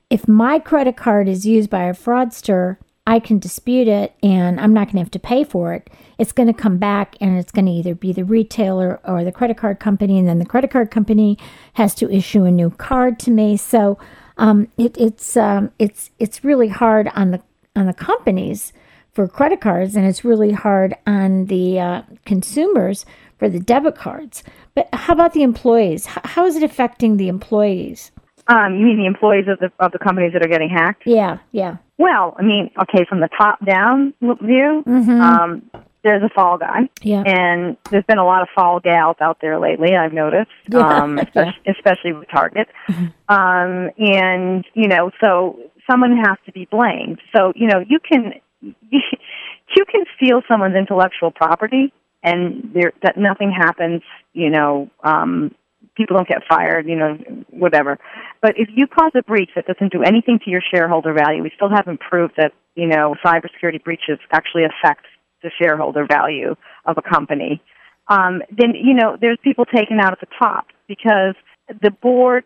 if 0.09 0.27
my 0.27 0.59
credit 0.59 0.97
card 0.97 1.27
is 1.27 1.45
used 1.45 1.69
by 1.69 1.83
a 1.83 1.93
fraudster, 1.93 2.77
I 3.07 3.19
can 3.19 3.37
dispute 3.37 3.87
it 3.87 4.15
and 4.23 4.59
I'm 4.59 4.73
not 4.73 4.87
going 4.87 4.95
to 4.95 4.99
have 4.99 5.11
to 5.11 5.19
pay 5.19 5.43
for 5.43 5.73
it. 5.73 5.89
It's 6.17 6.31
going 6.31 6.47
to 6.47 6.53
come 6.53 6.77
back 6.77 7.15
and 7.21 7.37
it's 7.37 7.51
going 7.51 7.65
to 7.65 7.71
either 7.71 7.93
be 7.93 8.11
the 8.11 8.25
retailer 8.25 8.99
or 9.03 9.23
the 9.23 9.31
credit 9.31 9.57
card 9.57 9.79
company, 9.79 10.17
and 10.17 10.27
then 10.27 10.39
the 10.39 10.45
credit 10.45 10.71
card 10.71 10.89
company 10.89 11.37
has 11.73 11.93
to 11.95 12.09
issue 12.09 12.45
a 12.45 12.51
new 12.51 12.71
card 12.71 13.19
to 13.19 13.31
me. 13.31 13.57
So 13.57 13.99
um, 14.37 14.69
it, 14.77 14.97
it's 14.97 15.37
um, 15.37 15.71
it's 15.77 16.09
it's 16.17 16.43
really 16.43 16.69
hard 16.69 17.09
on 17.13 17.31
the 17.31 17.41
on 17.75 17.85
the 17.85 17.93
companies 17.93 18.73
for 19.15 19.27
credit 19.29 19.61
cards, 19.61 19.95
and 19.95 20.05
it's 20.05 20.25
really 20.25 20.51
hard 20.51 20.93
on 21.07 21.45
the 21.45 21.79
uh, 21.79 22.01
consumers 22.25 23.05
for 23.39 23.49
the 23.49 23.59
debit 23.59 23.95
cards. 23.95 24.43
But 24.75 24.89
how 24.93 25.13
about 25.13 25.33
the 25.33 25.41
employees? 25.41 26.05
How 26.05 26.45
is 26.45 26.57
it 26.57 26.63
affecting 26.63 27.15
the 27.17 27.29
employees? 27.29 28.11
Um, 28.47 28.75
you 28.75 28.85
mean 28.85 28.97
the 28.97 29.07
employees 29.07 29.45
of 29.47 29.57
the 29.59 29.71
of 29.83 29.91
the 29.91 29.97
companies 29.97 30.33
that 30.33 30.45
are 30.45 30.49
getting 30.49 30.69
hacked? 30.69 31.03
Yeah, 31.05 31.39
yeah. 31.51 31.77
Well, 31.97 32.35
I 32.37 32.43
mean, 32.43 32.69
okay, 32.83 33.05
from 33.07 33.21
the 33.21 33.29
top 33.35 33.65
down 33.65 34.13
view, 34.21 34.83
mm-hmm. 34.85 35.21
um, 35.21 35.71
there's 36.03 36.21
a 36.21 36.29
fall 36.29 36.57
guy, 36.57 36.89
yeah, 37.01 37.23
and 37.25 37.77
there's 37.89 38.03
been 38.03 38.19
a 38.19 38.25
lot 38.25 38.43
of 38.43 38.49
fall 38.53 38.79
gals 38.79 39.15
out 39.21 39.37
there 39.41 39.57
lately. 39.59 39.95
I've 39.95 40.13
noticed, 40.13 40.51
yeah. 40.69 40.79
um, 40.79 41.17
especially, 41.17 41.53
yeah. 41.65 41.71
especially 41.71 42.13
with 42.13 42.29
Target, 42.29 42.67
mm-hmm. 42.87 43.33
um, 43.33 43.89
and 43.97 44.65
you 44.73 44.89
know, 44.89 45.09
so 45.19 45.57
someone 45.89 46.15
has 46.17 46.37
to 46.45 46.51
be 46.51 46.67
blamed. 46.69 47.21
So 47.35 47.53
you 47.55 47.67
know, 47.67 47.79
you 47.79 47.99
can 47.99 48.33
you, 48.91 49.85
can 49.91 50.05
steal 50.15 50.41
someone's 50.47 50.75
intellectual 50.75 51.31
property, 51.31 51.93
and 52.23 52.71
there 52.73 52.93
that 53.03 53.17
nothing 53.17 53.51
happens. 53.51 54.01
You 54.33 54.49
know, 54.49 54.89
um, 55.03 55.53
people 55.95 56.17
don't 56.17 56.27
get 56.27 56.43
fired. 56.47 56.87
You 56.87 56.95
know, 56.95 57.17
whatever. 57.49 57.99
But 58.41 58.53
if 58.57 58.69
you 58.73 58.87
cause 58.87 59.11
a 59.15 59.23
breach 59.23 59.51
that 59.55 59.65
doesn't 59.67 59.91
do 59.91 60.03
anything 60.03 60.39
to 60.45 60.49
your 60.49 60.61
shareholder 60.73 61.13
value, 61.13 61.43
we 61.43 61.51
still 61.55 61.69
haven't 61.69 61.99
proved 61.99 62.33
that 62.37 62.53
you 62.75 62.87
know 62.87 63.15
cybersecurity 63.23 63.83
breaches 63.83 64.19
actually 64.31 64.63
affect 64.63 65.05
the 65.43 65.51
shareholder 65.61 66.05
value 66.09 66.55
of 66.85 66.97
a 66.97 67.01
company. 67.01 67.61
Um, 68.07 68.41
then 68.49 68.73
you 68.75 68.93
know 68.93 69.17
there's 69.19 69.37
people 69.43 69.65
taken 69.65 69.99
out 69.99 70.13
at 70.13 70.19
the 70.19 70.27
top 70.39 70.67
because 70.87 71.35
the 71.81 71.91
board 71.91 72.43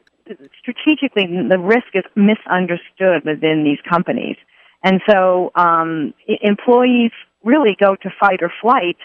strategically 0.60 1.26
the 1.50 1.58
risk 1.58 1.88
is 1.94 2.04
misunderstood 2.16 3.26
within 3.26 3.64
these 3.64 3.80
companies, 3.90 4.38
and 4.84 5.02
so 5.10 5.52
um, 5.56 6.14
employees 6.42 7.12
really 7.44 7.76
go 7.80 7.96
to 7.96 8.10
fight 8.20 8.42
or 8.42 8.52
flight, 8.62 8.98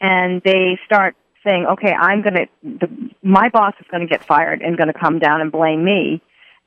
and 0.00 0.42
they 0.44 0.78
start 0.84 1.16
saying, 1.44 1.66
"Okay, 1.66 1.92
I'm 1.92 2.22
going 2.22 2.48
to 2.80 2.88
my 3.22 3.48
boss 3.48 3.74
is 3.80 3.86
going 3.90 4.06
to 4.06 4.08
get 4.08 4.24
fired 4.24 4.62
and 4.62 4.76
going 4.76 4.92
to 4.92 4.98
come 4.98 5.18
down 5.18 5.40
and 5.40 5.52
blame 5.52 5.84
me," 5.84 6.20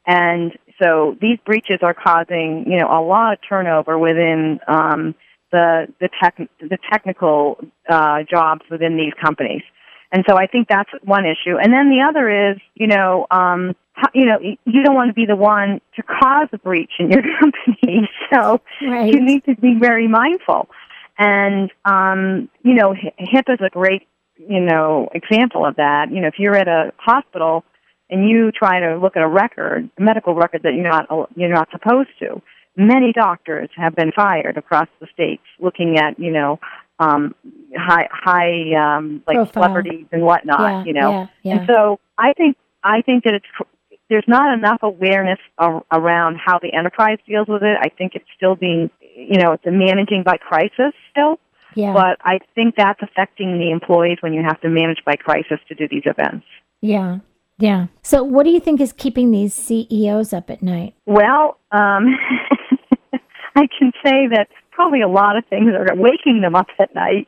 and 0.06 0.58
so 0.82 1.18
these 1.22 1.38
breaches 1.46 1.80
are 1.82 1.94
causing 1.94 2.66
you 2.68 2.80
know 2.80 2.88
a 2.88 3.02
lot 3.02 3.34
of 3.34 3.40
turnover 3.48 3.98
within 3.98 4.60
um, 4.68 5.16
the 5.52 5.88
the 6.00 6.10
tech 6.22 6.38
the 6.60 6.78
technical 6.92 7.58
uh, 7.90 8.24
jobs 8.30 8.62
within 8.70 8.98
these 8.98 9.14
companies. 9.22 9.64
And 10.12 10.24
so 10.28 10.38
I 10.38 10.48
think 10.48 10.68
that's 10.68 10.90
one 11.04 11.26
issue. 11.26 11.58
And 11.58 11.74
then 11.74 11.90
the 11.90 12.06
other 12.08 12.52
is, 12.52 12.58
you 12.76 12.88
know, 12.88 13.28
um, 13.32 13.76
how, 13.94 14.10
you 14.14 14.26
know, 14.26 14.40
you 14.42 14.84
don't 14.84 14.96
want 14.96 15.10
to 15.10 15.14
be 15.14 15.26
the 15.26 15.36
one 15.36 15.82
to 15.96 16.04
cause 16.04 16.48
a 16.52 16.58
breach 16.58 16.92
in 17.00 17.12
your 17.12 17.22
company. 17.40 18.10
So 18.34 18.62
right. 18.88 19.12
you 19.12 19.22
need 19.22 19.46
to 19.46 19.56
be 19.56 19.76
very 19.80 20.08
mindful. 20.08 20.70
And, 21.18 21.72
um, 21.86 22.50
you 22.64 22.74
know, 22.74 22.94
HIP 22.94 23.46
is 23.48 23.60
a 23.66 23.70
great, 23.70 24.08
you 24.38 24.60
know, 24.60 25.10
example 25.14 25.66
of 25.66 25.78
that. 25.78 26.12
You 26.12 26.22
know, 26.22 26.28
if 26.28 26.36
you're 26.38 26.56
at 26.56 26.68
a 26.68 26.92
hospital 26.98 27.64
and 28.10 28.30
you 28.30 28.52
try 28.52 28.82
to 28.82 28.98
look 28.98 29.16
at 29.16 29.24
a 29.24 29.28
record, 29.28 29.90
a 29.98 30.02
medical 30.02 30.36
record 30.36 30.64
that 30.64 30.74
you're 30.74 30.90
not, 30.90 31.08
you're 31.36 31.54
not 31.54 31.70
supposed 31.72 32.10
to, 32.20 32.42
many 32.76 33.14
doctors 33.14 33.70
have 33.78 33.96
been 33.96 34.12
fired 34.12 34.58
across 34.58 34.88
the 35.00 35.08
states 35.14 35.44
looking 35.60 35.98
at, 35.98 36.20
you 36.20 36.32
know, 36.32 36.60
um, 37.00 37.36
high 37.76 38.08
high 38.12 38.98
um, 38.98 39.24
like 39.28 39.36
Profile. 39.36 39.54
celebrities 39.54 40.06
and 40.12 40.22
whatnot. 40.24 40.60
Yeah, 40.60 40.84
you 40.86 40.94
know, 40.94 41.12
yeah, 41.12 41.28
yeah. 41.44 41.58
and 41.58 41.68
so 41.68 42.00
I 42.18 42.34
think 42.34 42.58
I 42.84 43.02
think 43.02 43.24
that 43.24 43.34
it's 43.34 43.70
there's 44.10 44.26
not 44.28 44.54
enough 44.54 44.80
awareness 44.84 45.40
ar- 45.58 45.84
around 45.92 46.38
how 46.44 46.60
the 46.60 46.74
enterprise 46.74 47.18
deals 47.28 47.48
with 47.48 47.64
it. 47.64 47.78
I 47.82 47.90
think 47.90 48.14
it's 48.16 48.26
still 48.36 48.56
being 48.56 48.90
you 49.02 49.40
know 49.40 49.54
it's 49.54 49.66
a 49.66 49.72
managing 49.72 50.24
by 50.24 50.38
crisis 50.38 50.94
still. 51.12 51.40
Yeah. 51.76 51.92
But 51.92 52.18
I 52.22 52.40
think 52.56 52.76
that's 52.78 53.02
affecting 53.02 53.60
the 53.60 53.70
employees 53.70 54.20
when 54.22 54.34
you 54.34 54.42
have 54.44 54.62
to 54.62 54.70
manage 54.70 55.00
by 55.06 55.16
crisis 55.18 55.60
to 55.68 55.76
do 55.76 55.90
these 55.90 56.04
events. 56.06 56.46
Yeah. 56.80 57.20
Yeah. 57.58 57.88
So, 58.02 58.24
what 58.24 58.44
do 58.44 58.50
you 58.50 58.60
think 58.60 58.82
is 58.82 58.94
keeping 58.94 59.32
these 59.32 59.54
CEOs 59.54 60.34
up 60.34 60.50
at 60.50 60.62
night? 60.62 60.94
Well, 61.06 61.58
um, 61.72 62.16
I 63.56 63.68
can 63.78 63.92
say 64.06 64.28
that 64.28 64.48
probably 64.76 65.02
a 65.02 65.08
lot 65.08 65.38
of 65.38 65.46
things 65.46 65.72
are 65.74 65.96
waking 65.96 66.42
them 66.42 66.54
up 66.54 66.68
at 66.78 66.94
night 66.94 67.28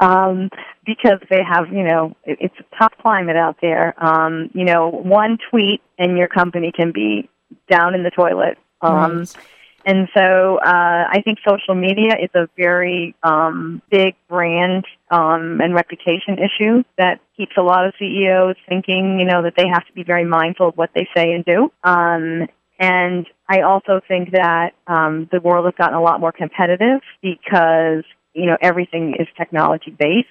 um, 0.00 0.48
because 0.84 1.20
they 1.30 1.42
have, 1.42 1.68
you 1.72 1.84
know, 1.84 2.16
it, 2.24 2.38
it's 2.40 2.54
a 2.58 2.76
tough 2.76 2.92
climate 3.00 3.36
out 3.36 3.56
there. 3.60 3.94
Um, 4.02 4.50
you 4.54 4.64
know, 4.64 4.88
one 4.88 5.38
tweet 5.50 5.82
and 5.98 6.16
your 6.16 6.28
company 6.28 6.72
can 6.72 6.92
be 6.92 7.28
down 7.70 7.94
in 7.94 8.02
the 8.02 8.10
toilet. 8.10 8.58
Um, 8.80 9.18
right. 9.18 9.36
And 9.84 10.08
so 10.12 10.58
uh, 10.58 11.04
I 11.08 11.22
think 11.24 11.38
social 11.46 11.76
media 11.76 12.16
is 12.20 12.30
a 12.34 12.48
very 12.56 13.14
um, 13.22 13.80
big 13.88 14.16
brand 14.28 14.84
um, 15.12 15.60
and 15.60 15.74
reputation 15.74 16.38
issue 16.38 16.82
that 16.98 17.20
keeps 17.36 17.52
a 17.56 17.62
lot 17.62 17.86
of 17.86 17.94
CEOs 17.96 18.56
thinking, 18.68 19.20
you 19.20 19.26
know, 19.26 19.42
that 19.42 19.54
they 19.56 19.68
have 19.72 19.86
to 19.86 19.92
be 19.92 20.02
very 20.02 20.24
mindful 20.24 20.70
of 20.70 20.76
what 20.76 20.90
they 20.92 21.06
say 21.16 21.32
and 21.32 21.44
do. 21.44 21.70
Um, 21.84 22.48
and 22.78 23.26
I 23.48 23.60
also 23.60 24.00
think 24.06 24.32
that 24.32 24.72
um, 24.86 25.28
the 25.32 25.40
world 25.40 25.64
has 25.64 25.74
gotten 25.78 25.94
a 25.94 26.02
lot 26.02 26.20
more 26.20 26.32
competitive 26.32 27.00
because 27.22 28.04
you 28.34 28.46
know 28.46 28.56
everything 28.60 29.14
is 29.18 29.26
technology 29.36 29.90
based. 29.90 30.28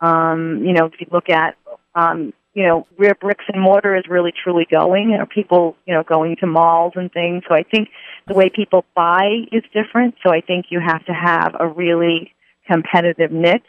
Um, 0.00 0.62
you 0.64 0.72
know, 0.72 0.86
if 0.86 1.00
you 1.00 1.06
look 1.10 1.30
at 1.30 1.56
um, 1.94 2.32
you 2.54 2.62
know, 2.62 2.86
where 2.96 3.14
bricks 3.14 3.44
and 3.52 3.60
mortar 3.60 3.96
is 3.96 4.04
really 4.08 4.32
truly 4.32 4.66
going. 4.70 5.10
Know, 5.10 5.26
people, 5.26 5.76
you 5.86 5.94
know, 5.94 6.04
going 6.04 6.36
to 6.36 6.46
malls 6.46 6.92
and 6.94 7.12
things. 7.12 7.42
So 7.48 7.54
I 7.54 7.64
think 7.64 7.88
the 8.28 8.34
way 8.34 8.48
people 8.48 8.84
buy 8.94 9.42
is 9.50 9.62
different. 9.72 10.14
So 10.24 10.32
I 10.32 10.40
think 10.40 10.66
you 10.70 10.80
have 10.80 11.04
to 11.06 11.12
have 11.12 11.56
a 11.58 11.66
really 11.66 12.32
competitive 12.70 13.32
niche. 13.32 13.62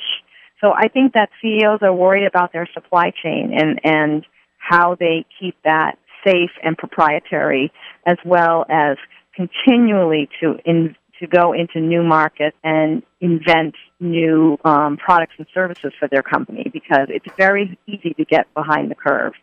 So 0.62 0.72
I 0.72 0.88
think 0.88 1.14
that 1.14 1.30
CEOs 1.42 1.80
are 1.82 1.94
worried 1.94 2.26
about 2.26 2.54
their 2.54 2.70
supply 2.74 3.12
chain 3.24 3.52
and, 3.54 3.80
and 3.84 4.26
how 4.58 4.96
they 4.96 5.26
keep 5.40 5.56
that 5.64 5.98
safe 6.26 6.52
and 6.64 6.78
proprietary 6.78 7.72
as 8.06 8.18
well 8.26 8.66
as 8.70 8.98
continually 9.36 10.30
to 10.42 10.58
in, 10.66 10.96
to 11.20 11.28
go 11.28 11.54
into 11.54 11.80
new 11.80 12.04
markets 12.04 12.58
and 12.64 13.04
invent 13.22 13.76
new 14.00 14.58
um, 14.66 14.98
products 14.98 15.34
and 15.38 15.48
services 15.54 15.94
for 16.00 16.08
their 16.10 16.24
company 16.24 16.70
because 16.72 17.08
it's 17.10 17.26
very 17.38 17.78
easy 17.88 18.14
to 18.14 18.26
get 18.26 18.54
behind 18.54 18.92
the 18.92 18.96
curve. 18.96 19.34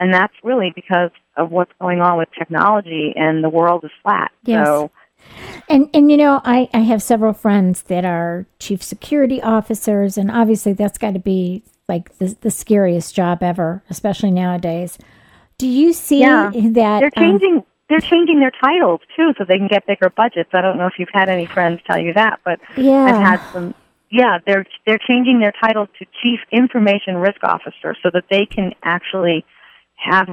And 0.00 0.12
that's 0.12 0.32
really 0.42 0.72
because 0.74 1.10
of 1.36 1.50
what's 1.50 1.70
going 1.80 2.00
on 2.00 2.18
with 2.18 2.28
technology 2.36 3.12
and 3.14 3.44
the 3.44 3.48
world 3.48 3.84
is 3.84 3.90
flat. 4.02 4.32
Yes. 4.44 4.66
So, 4.66 4.90
and 5.68 5.88
and 5.94 6.10
you 6.10 6.16
know, 6.16 6.40
I, 6.44 6.68
I 6.74 6.80
have 6.80 7.02
several 7.02 7.32
friends 7.32 7.82
that 7.82 8.04
are 8.04 8.46
chief 8.58 8.82
security 8.82 9.40
officers 9.40 10.18
and 10.18 10.30
obviously 10.30 10.72
that's 10.72 10.98
got 10.98 11.14
to 11.14 11.20
be 11.20 11.62
like 11.88 12.18
the, 12.18 12.36
the 12.40 12.50
scariest 12.50 13.14
job 13.14 13.42
ever, 13.42 13.82
especially 13.88 14.32
nowadays. 14.32 14.98
Do 15.62 15.68
you 15.68 15.92
see 15.92 16.22
Yeah. 16.22 16.50
that 16.52 16.98
they're 16.98 17.04
um, 17.16 17.22
changing 17.24 17.64
they're 17.88 18.00
changing 18.00 18.40
their 18.40 18.50
titles 18.50 18.98
too 19.14 19.32
so 19.38 19.44
they 19.44 19.58
can 19.58 19.68
get 19.68 19.86
bigger 19.86 20.10
budgets. 20.10 20.50
I 20.52 20.60
don't 20.60 20.76
know 20.76 20.88
if 20.88 20.94
you've 20.98 21.12
had 21.12 21.28
any 21.28 21.46
friends 21.46 21.80
tell 21.86 22.00
you 22.00 22.12
that, 22.14 22.40
but 22.44 22.58
yeah. 22.76 23.04
I've 23.04 23.22
had 23.22 23.52
some. 23.52 23.72
Yeah, 24.10 24.38
they're 24.44 24.66
they're 24.86 24.98
changing 24.98 25.38
their 25.38 25.52
title 25.52 25.86
to 25.86 26.06
Chief 26.20 26.40
Information 26.50 27.16
Risk 27.16 27.44
Officer 27.44 27.94
so 28.02 28.10
that 28.12 28.24
they 28.28 28.44
can 28.44 28.72
actually 28.82 29.44
have 29.94 30.26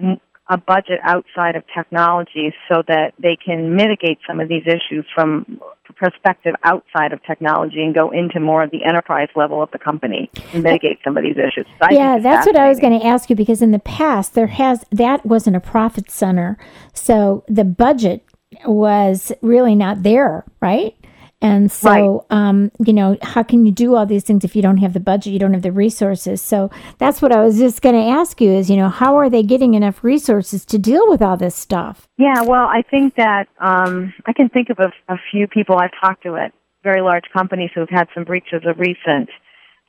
a 0.49 0.57
budget 0.57 0.99
outside 1.03 1.55
of 1.55 1.63
technology, 1.73 2.53
so 2.67 2.83
that 2.88 3.13
they 3.19 3.38
can 3.43 3.75
mitigate 3.75 4.17
some 4.27 4.39
of 4.39 4.49
these 4.49 4.63
issues 4.65 5.05
from 5.13 5.59
perspective 5.95 6.55
outside 6.63 7.12
of 7.13 7.23
technology 7.23 7.83
and 7.83 7.93
go 7.93 8.09
into 8.12 8.39
more 8.39 8.63
of 8.63 8.71
the 8.71 8.83
enterprise 8.85 9.27
level 9.35 9.62
of 9.62 9.69
the 9.71 9.77
company 9.79 10.29
and 10.53 10.63
mitigate 10.63 10.97
some 11.03 11.17
of 11.17 11.23
these 11.23 11.35
issues. 11.38 11.65
So 11.81 11.89
yeah, 11.91 12.19
that's 12.19 12.45
what 12.45 12.55
I 12.55 12.69
was 12.69 12.79
going 12.79 12.97
to 12.97 13.05
ask 13.05 13.29
you 13.29 13.35
because 13.35 13.62
in 13.62 13.71
the 13.71 13.79
past 13.79 14.33
there 14.33 14.47
has 14.47 14.85
that 14.91 15.25
wasn't 15.25 15.55
a 15.55 15.59
profit 15.59 16.09
center, 16.09 16.57
so 16.93 17.43
the 17.47 17.65
budget 17.65 18.23
was 18.65 19.31
really 19.41 19.75
not 19.75 20.03
there, 20.03 20.45
right? 20.62 20.95
And 21.41 21.71
so, 21.71 22.25
um, 22.30 22.69
you 22.86 22.91
know, 22.91 23.17
how 23.21 23.43
can 23.43 23.65
you 23.65 23.71
do 23.71 23.95
all 23.95 24.06
these 24.06 24.25
things 24.25 24.43
if 24.43 24.58
you 24.58 24.62
don't 24.62 24.78
have 24.78 24.91
the 24.91 24.99
budget, 24.99 25.32
you 25.32 25.39
don't 25.39 25.54
have 25.54 25.62
the 25.62 25.71
resources? 25.71 26.41
So 26.41 26.69
that's 26.97 27.21
what 27.21 27.32
I 27.32 27.41
was 27.41 27.58
just 27.58 27.82
going 27.82 27.95
to 27.95 28.12
ask 28.12 28.41
you 28.41 28.52
is, 28.52 28.69
you 28.69 28.75
know, 28.75 28.89
how 28.89 29.15
are 29.15 29.30
they 29.30 29.41
getting 29.41 29.73
enough 29.73 30.04
resources 30.04 30.65
to 30.65 30.78
deal 30.78 31.10
with 31.10 31.21
all 31.21 31.38
this 31.38 31.56
stuff? 31.56 32.10
Yeah, 32.17 32.41
well, 32.41 32.65
I 32.65 32.82
think 32.82 33.15
that 33.15 33.47
um, 33.60 34.13
I 34.25 34.34
can 34.34 34.49
think 34.49 34.69
of 34.69 34.80
a, 34.80 34.91
a 35.13 35.17
few 35.32 35.47
people 35.47 35.78
I've 35.78 35.91
talked 36.02 36.23
to 36.23 36.36
at 36.36 36.52
very 36.84 37.02
large 37.02 37.25
companies 37.32 37.69
who've 37.73 37.89
had 37.89 38.10
some 38.13 38.25
breaches 38.25 38.63
of 38.65 38.78
recent. 38.78 39.30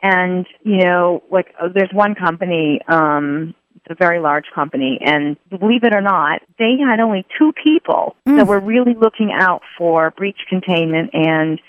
And, 0.03 0.47
you 0.63 0.79
know, 0.79 1.25
like 1.33 1.49
uh, 1.61 1.69
there's 1.75 1.91
one 1.93 2.15
company, 2.15 2.81
um, 2.89 3.55
a 3.89 3.95
very 3.95 4.21
large 4.21 4.45
company, 4.55 4.99
and 5.05 5.37
believe 5.49 5.85
it 5.85 5.95
or 5.95 6.01
not, 6.01 6.43
they 6.59 6.77
had 6.79 7.01
only 7.01 7.27
two 7.39 7.53
people 7.53 8.15
that 8.25 8.47
were 8.47 8.61
really 8.61 8.95
looking 8.95 9.33
out 9.33 9.63
for 9.77 10.13
breach 10.13 10.39
containment 10.49 11.11
and 11.13 11.61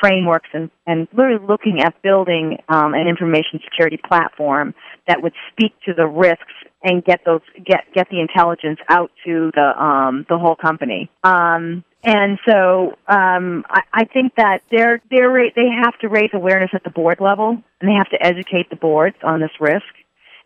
frameworks 0.00 0.48
and, 0.52 0.70
and 0.86 1.06
literally 1.12 1.44
looking 1.46 1.80
at 1.80 2.00
building 2.02 2.58
um, 2.68 2.94
an 2.94 3.06
information 3.06 3.60
security 3.64 3.96
platform 3.96 4.74
that 5.06 5.22
would 5.22 5.32
speak 5.52 5.72
to 5.84 5.94
the 5.94 6.06
risks 6.06 6.52
and 6.82 7.04
get 7.04 7.20
those 7.24 7.40
get 7.64 7.84
get 7.94 8.08
the 8.10 8.20
intelligence 8.20 8.80
out 8.88 9.12
to 9.24 9.52
the 9.54 9.82
um, 9.82 10.26
the 10.28 10.38
whole 10.38 10.56
company. 10.56 11.08
Um, 11.22 11.84
and 12.02 12.38
so 12.48 12.96
um, 13.06 13.64
I, 13.68 13.82
I 13.92 14.04
think 14.04 14.34
that 14.36 14.62
they're 14.72 15.00
they're 15.08 15.50
they 15.54 15.68
have 15.84 15.96
to 16.00 16.08
raise 16.08 16.30
awareness 16.32 16.70
at 16.74 16.82
the 16.82 16.90
board 16.90 17.18
level, 17.20 17.62
and 17.80 17.88
they 17.88 17.94
have 17.94 18.10
to 18.10 18.20
educate 18.20 18.70
the 18.70 18.76
boards 18.76 19.16
on 19.22 19.40
this 19.40 19.52
risk, 19.60 19.86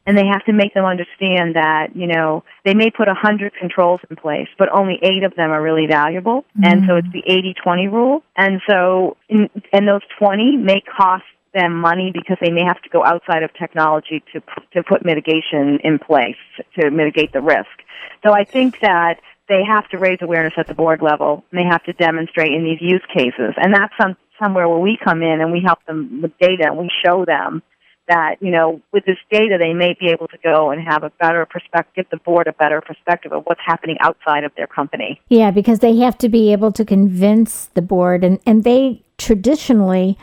and 0.07 0.17
they 0.17 0.27
have 0.27 0.45
to 0.45 0.53
make 0.53 0.73
them 0.75 0.85
understand 0.85 1.57
that 1.57 1.89
you 1.95 2.07
know 2.07 2.45
they 2.65 2.75
may 2.75 2.91
put 2.91 3.09
a 3.09 3.15
hundred 3.15 3.53
controls 3.55 4.01
in 4.09 4.17
place, 4.17 4.49
but 4.59 4.69
only 4.73 4.99
eight 5.03 5.25
of 5.25 5.35
them 5.35 5.51
are 5.51 5.63
really 5.63 5.87
valuable, 5.87 6.45
and 6.63 6.85
so 6.87 6.97
it's 6.97 7.09
the 7.13 7.23
80-20 7.29 7.93
rule, 7.93 8.23
and 8.37 8.61
so 8.69 9.17
in, 9.29 9.51
and 9.73 9.87
those 9.87 10.03
twenty 10.19 10.57
may 10.57 10.81
cost 10.81 11.25
them 11.55 11.75
money 11.75 12.13
because 12.13 12.37
they 12.41 12.51
may 12.51 12.65
have 12.65 12.81
to 12.83 12.89
go 12.91 13.05
outside 13.05 13.43
of 13.43 13.51
technology 13.55 14.23
to 14.33 14.41
to 14.73 14.83
put 14.83 15.05
mitigation 15.05 15.79
in 15.83 15.99
place 15.99 16.37
to 16.79 16.91
mitigate 16.91 17.33
the 17.33 17.41
risk. 17.41 17.67
So 18.25 18.33
I 18.33 18.45
think 18.45 18.81
that 18.81 19.21
they 19.49 19.63
have 19.67 19.89
to 19.91 19.99
raise 19.99 20.19
awareness 20.21 20.55
at 20.57 20.67
the 20.67 20.75
board 20.75 21.03
level 21.03 21.45
and 21.51 21.59
they 21.59 21.65
have 21.65 21.83
to 21.85 21.93
demonstrate 21.93 22.53
in 22.53 22.65
these 22.65 22.81
use 22.81 23.03
cases. 23.15 23.55
And 23.57 23.73
that's 23.75 23.93
some 24.01 24.17
somewhere 24.41 24.69
where 24.69 24.79
we 24.79 24.99
come 25.03 25.23
in 25.23 25.41
and 25.41 25.51
we 25.51 25.63
help 25.65 25.79
them 25.87 26.21
with 26.23 26.37
data 26.39 26.65
and 26.67 26.77
we 26.77 26.91
show 27.05 27.25
them 27.25 27.63
that, 28.09 28.37
you 28.41 28.51
know, 28.51 28.81
with 28.93 29.05
this 29.05 29.19
data 29.31 29.57
they 29.59 29.73
may 29.73 29.97
be 29.99 30.09
able 30.09 30.29
to 30.29 30.39
go 30.39 30.71
and 30.71 30.83
have 30.83 31.03
a 31.03 31.11
better 31.21 31.47
perspective, 31.47 31.93
give 31.97 32.11
the 32.11 32.19
board 32.19 32.47
a 32.47 32.53
better 32.53 32.81
perspective 32.81 33.33
of 33.33 33.45
what's 33.45 33.61
happening 33.65 33.97
outside 34.01 34.45
of 34.45 34.53
their 34.57 34.67
company. 34.67 35.21
Yeah, 35.29 35.51
because 35.51 35.81
they 35.81 35.97
have 35.99 36.19
to 36.19 36.29
be 36.29 36.53
able 36.53 36.73
to 36.73 36.85
convince 36.85 37.67
the 37.75 37.83
board, 37.83 38.25
and, 38.25 38.39
and 38.47 38.65
they 38.65 39.03
traditionally 39.19 40.19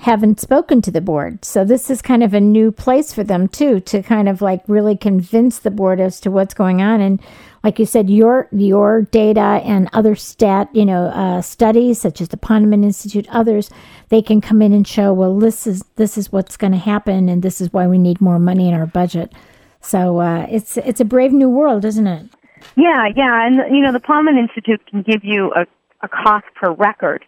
haven't 0.00 0.40
spoken 0.40 0.80
to 0.80 0.90
the 0.90 1.00
board. 1.02 1.44
So 1.44 1.62
this 1.62 1.90
is 1.90 2.00
kind 2.00 2.22
of 2.22 2.32
a 2.32 2.40
new 2.40 2.72
place 2.72 3.12
for 3.12 3.22
them 3.22 3.48
too 3.48 3.80
to 3.80 4.02
kind 4.02 4.30
of 4.30 4.40
like 4.40 4.62
really 4.66 4.96
convince 4.96 5.58
the 5.58 5.70
board 5.70 6.00
as 6.00 6.20
to 6.20 6.30
what's 6.30 6.54
going 6.54 6.80
on. 6.80 7.02
And 7.02 7.20
like 7.62 7.78
you 7.78 7.84
said, 7.84 8.08
your 8.08 8.48
your 8.50 9.02
data 9.02 9.60
and 9.62 9.90
other 9.92 10.16
stat, 10.16 10.70
you 10.72 10.86
know, 10.86 11.04
uh, 11.08 11.42
studies 11.42 12.00
such 12.00 12.22
as 12.22 12.28
the 12.28 12.38
Ponemon 12.38 12.82
Institute, 12.82 13.26
others, 13.30 13.68
they 14.08 14.22
can 14.22 14.40
come 14.40 14.62
in 14.62 14.72
and 14.72 14.88
show, 14.88 15.12
well, 15.12 15.38
this 15.38 15.66
is 15.66 15.84
this 15.96 16.16
is 16.16 16.32
what's 16.32 16.56
going 16.56 16.72
to 16.72 16.78
happen, 16.78 17.28
and 17.28 17.42
this 17.42 17.60
is 17.60 17.70
why 17.70 17.86
we 17.86 17.98
need 17.98 18.22
more 18.22 18.38
money 18.38 18.68
in 18.68 18.74
our 18.74 18.86
budget. 18.86 19.32
So 19.82 20.20
uh, 20.20 20.46
it's 20.50 20.78
it's 20.78 21.00
a 21.00 21.04
brave 21.04 21.32
new 21.32 21.50
world, 21.50 21.84
isn't 21.84 22.06
it? 22.06 22.26
Yeah, 22.74 23.06
yeah, 23.14 23.46
and 23.46 23.76
you 23.76 23.82
know 23.82 23.92
the 23.92 24.00
Ponemon 24.00 24.38
Institute 24.38 24.80
can 24.86 25.02
give 25.02 25.24
you 25.24 25.52
a, 25.54 25.66
a 26.02 26.08
cost 26.08 26.46
per 26.54 26.72
record, 26.72 27.22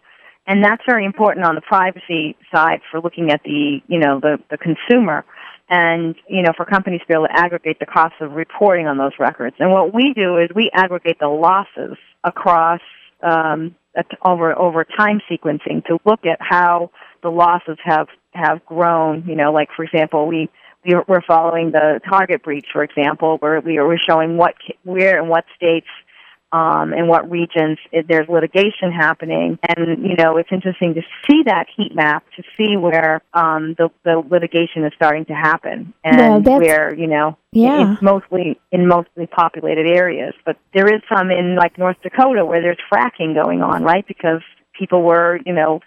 and 0.45 0.63
that's 0.63 0.83
very 0.85 1.05
important 1.05 1.45
on 1.45 1.55
the 1.55 1.61
privacy 1.61 2.35
side 2.53 2.81
for 2.91 2.99
looking 2.99 3.31
at 3.31 3.41
the 3.43 3.81
you 3.87 3.99
know 3.99 4.19
the 4.19 4.39
the 4.49 4.57
consumer, 4.57 5.25
and 5.69 6.15
you 6.27 6.41
know 6.41 6.51
for 6.55 6.65
companies 6.65 7.01
to 7.01 7.07
be 7.07 7.13
able 7.13 7.27
to 7.27 7.39
aggregate 7.39 7.79
the 7.79 7.85
cost 7.85 8.15
of 8.19 8.33
reporting 8.33 8.87
on 8.87 8.97
those 8.97 9.13
records. 9.19 9.55
And 9.59 9.71
what 9.71 9.93
we 9.93 10.13
do 10.13 10.37
is 10.37 10.49
we 10.53 10.69
aggregate 10.73 11.19
the 11.19 11.27
losses 11.27 11.97
across 12.23 12.81
um, 13.21 13.75
over 14.23 14.57
over 14.57 14.83
time 14.83 15.21
sequencing 15.29 15.85
to 15.85 15.99
look 16.05 16.25
at 16.25 16.39
how 16.41 16.91
the 17.21 17.29
losses 17.29 17.77
have 17.83 18.07
have 18.33 18.65
grown. 18.65 19.23
You 19.25 19.35
know, 19.35 19.53
like 19.53 19.69
for 19.75 19.85
example, 19.85 20.27
we 20.27 20.49
we 20.85 20.95
we're 21.07 21.21
following 21.21 21.71
the 21.71 22.01
target 22.09 22.43
breach, 22.43 22.67
for 22.73 22.83
example, 22.83 23.37
where 23.37 23.61
we 23.61 23.77
are 23.77 23.97
showing 23.97 24.35
what 24.35 24.55
where 24.83 25.19
and 25.19 25.29
what 25.29 25.45
states 25.55 25.87
um, 26.53 26.93
and 26.93 27.09
what 27.09 27.29
regions 27.31 27.79
there's 28.07 28.29
litigation 28.29 28.91
happening. 28.95 29.57
And 29.67 30.05
you 30.05 30.15
know, 30.15 30.37
it's 30.37 30.49
interesting 30.51 30.93
to 30.93 31.01
see 31.27 31.41
that 31.47 31.65
heat 31.75 31.95
map 31.95 32.23
to 32.37 32.43
see 32.55 32.77
where 32.77 33.21
um, 33.33 33.73
the 33.77 33.89
the 34.05 34.21
litigation 34.29 34.85
is 34.85 34.93
starting 34.95 35.25
to 35.25 35.33
happen 35.33 35.93
and 36.03 36.45
where 36.45 36.93
you 36.95 37.07
know 37.07 37.37
Yeah. 37.51 37.93
it's 37.93 38.01
mostly 38.01 38.59
in 38.71 38.87
mostly 38.87 39.25
populated 39.25 39.87
areas. 39.87 40.35
But 40.45 40.57
there 40.73 40.87
is 40.93 41.01
some 41.13 41.31
in 41.31 41.55
like 41.55 41.77
North 41.79 41.97
Dakota 42.03 42.45
where 42.45 42.61
there's 42.61 42.77
fracking 42.93 43.33
going 43.33 43.63
on, 43.63 43.83
right? 43.83 44.07
Because 44.07 44.41
people 44.77 45.01
were 45.01 45.39
you 45.45 45.53
know 45.53 45.79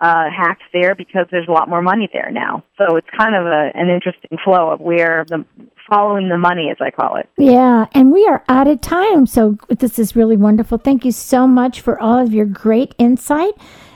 uh, 0.00 0.24
hacked 0.36 0.62
there 0.72 0.96
because 0.96 1.26
there's 1.30 1.48
a 1.48 1.52
lot 1.52 1.68
more 1.68 1.82
money 1.82 2.08
there 2.12 2.30
now. 2.32 2.64
So 2.76 2.96
it's 2.96 3.08
kind 3.16 3.36
of 3.36 3.46
a, 3.46 3.70
an 3.74 3.88
interesting 3.88 4.36
flow 4.44 4.70
of 4.70 4.80
where 4.80 5.24
the 5.28 5.44
following 5.88 6.28
the 6.28 6.38
money, 6.38 6.70
as 6.70 6.76
I 6.80 6.90
call 6.90 7.16
it. 7.16 7.28
Yeah, 7.36 7.86
and 7.92 8.12
we 8.12 8.26
are 8.26 8.44
out 8.48 8.66
of 8.66 8.80
time. 8.80 9.26
So 9.26 9.56
this 9.68 9.98
is 9.98 10.14
really 10.14 10.36
wonderful. 10.36 10.78
Thank 10.78 11.04
you 11.04 11.12
so 11.12 11.46
much 11.46 11.80
for 11.80 12.00
all 12.00 12.18
of 12.18 12.32
your 12.32 12.46
great 12.46 12.94
insight 12.98 13.52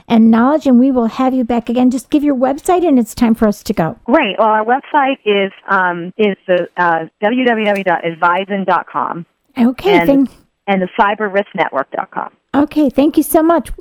and 0.07 0.29
knowledge. 0.31 0.67
And 0.67 0.79
we 0.79 0.91
will 0.91 1.07
have 1.07 1.33
you 1.33 1.43
back 1.43 1.69
again. 1.69 1.91
Just 1.91 2.09
give 2.09 2.23
your 2.23 2.35
website, 2.35 2.87
and 2.87 2.99
it's 2.99 3.15
time 3.15 3.35
for 3.35 3.47
us 3.47 3.63
to 3.63 3.73
go. 3.73 3.97
Great. 4.05 4.37
Well, 4.37 4.47
our 4.47 4.65
website 4.65 5.17
is 5.25 5.51
um, 5.69 6.13
is 6.17 6.35
the 6.47 6.67
uh, 6.77 7.05
www.advisen.com 7.23 9.25
Okay, 9.57 9.99
and 9.99 10.07
thank, 10.07 10.29
and 10.67 10.81
the 10.81 10.89
cyberrisknetwork.com. 10.99 12.31
okay, 12.55 12.89
thank 12.89 13.17
you 13.17 13.23
so 13.23 13.43
much. 13.43 13.71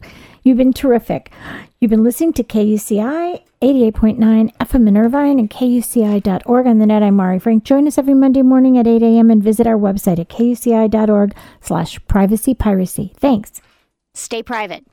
You've 0.44 0.58
been 0.58 0.72
terrific. 0.72 1.32
You've 1.80 1.90
been 1.90 2.04
listening 2.04 2.32
to 2.34 2.44
KUCI 2.44 3.42
88.9 3.62 4.52
FM 4.56 4.88
in 4.88 4.96
Irvine 4.96 5.38
and 5.38 5.48
KUCI.org 5.48 6.66
on 6.66 6.78
the 6.78 6.86
net. 6.86 7.04
I'm 7.04 7.14
Mari 7.14 7.38
Frank. 7.38 7.62
Join 7.62 7.86
us 7.86 7.96
every 7.96 8.12
Monday 8.12 8.42
morning 8.42 8.76
at 8.76 8.88
8 8.88 9.04
a.m. 9.04 9.30
and 9.30 9.40
visit 9.40 9.68
our 9.68 9.76
website 9.76 10.18
at 10.18 10.28
KUCI.org 10.28 11.32
slash 11.60 12.04
privacy 12.08 12.54
piracy. 12.54 13.12
Thanks. 13.18 13.60
Stay 14.14 14.42
private. 14.42 14.84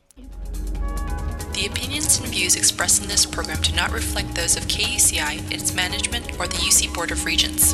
The 1.54 1.66
opinions 1.66 2.20
and 2.20 2.28
views 2.28 2.56
expressed 2.56 3.02
in 3.02 3.08
this 3.08 3.26
program 3.26 3.60
do 3.64 3.76
not 3.76 3.92
reflect 3.92 4.36
those 4.36 4.56
of 4.56 4.68
KUCI, 4.68 5.52
its 5.52 5.74
management, 5.74 6.40
or 6.40 6.48
the 6.48 6.58
UC 6.58 6.94
Board 6.94 7.10
of 7.10 7.26
Regents. 7.26 7.74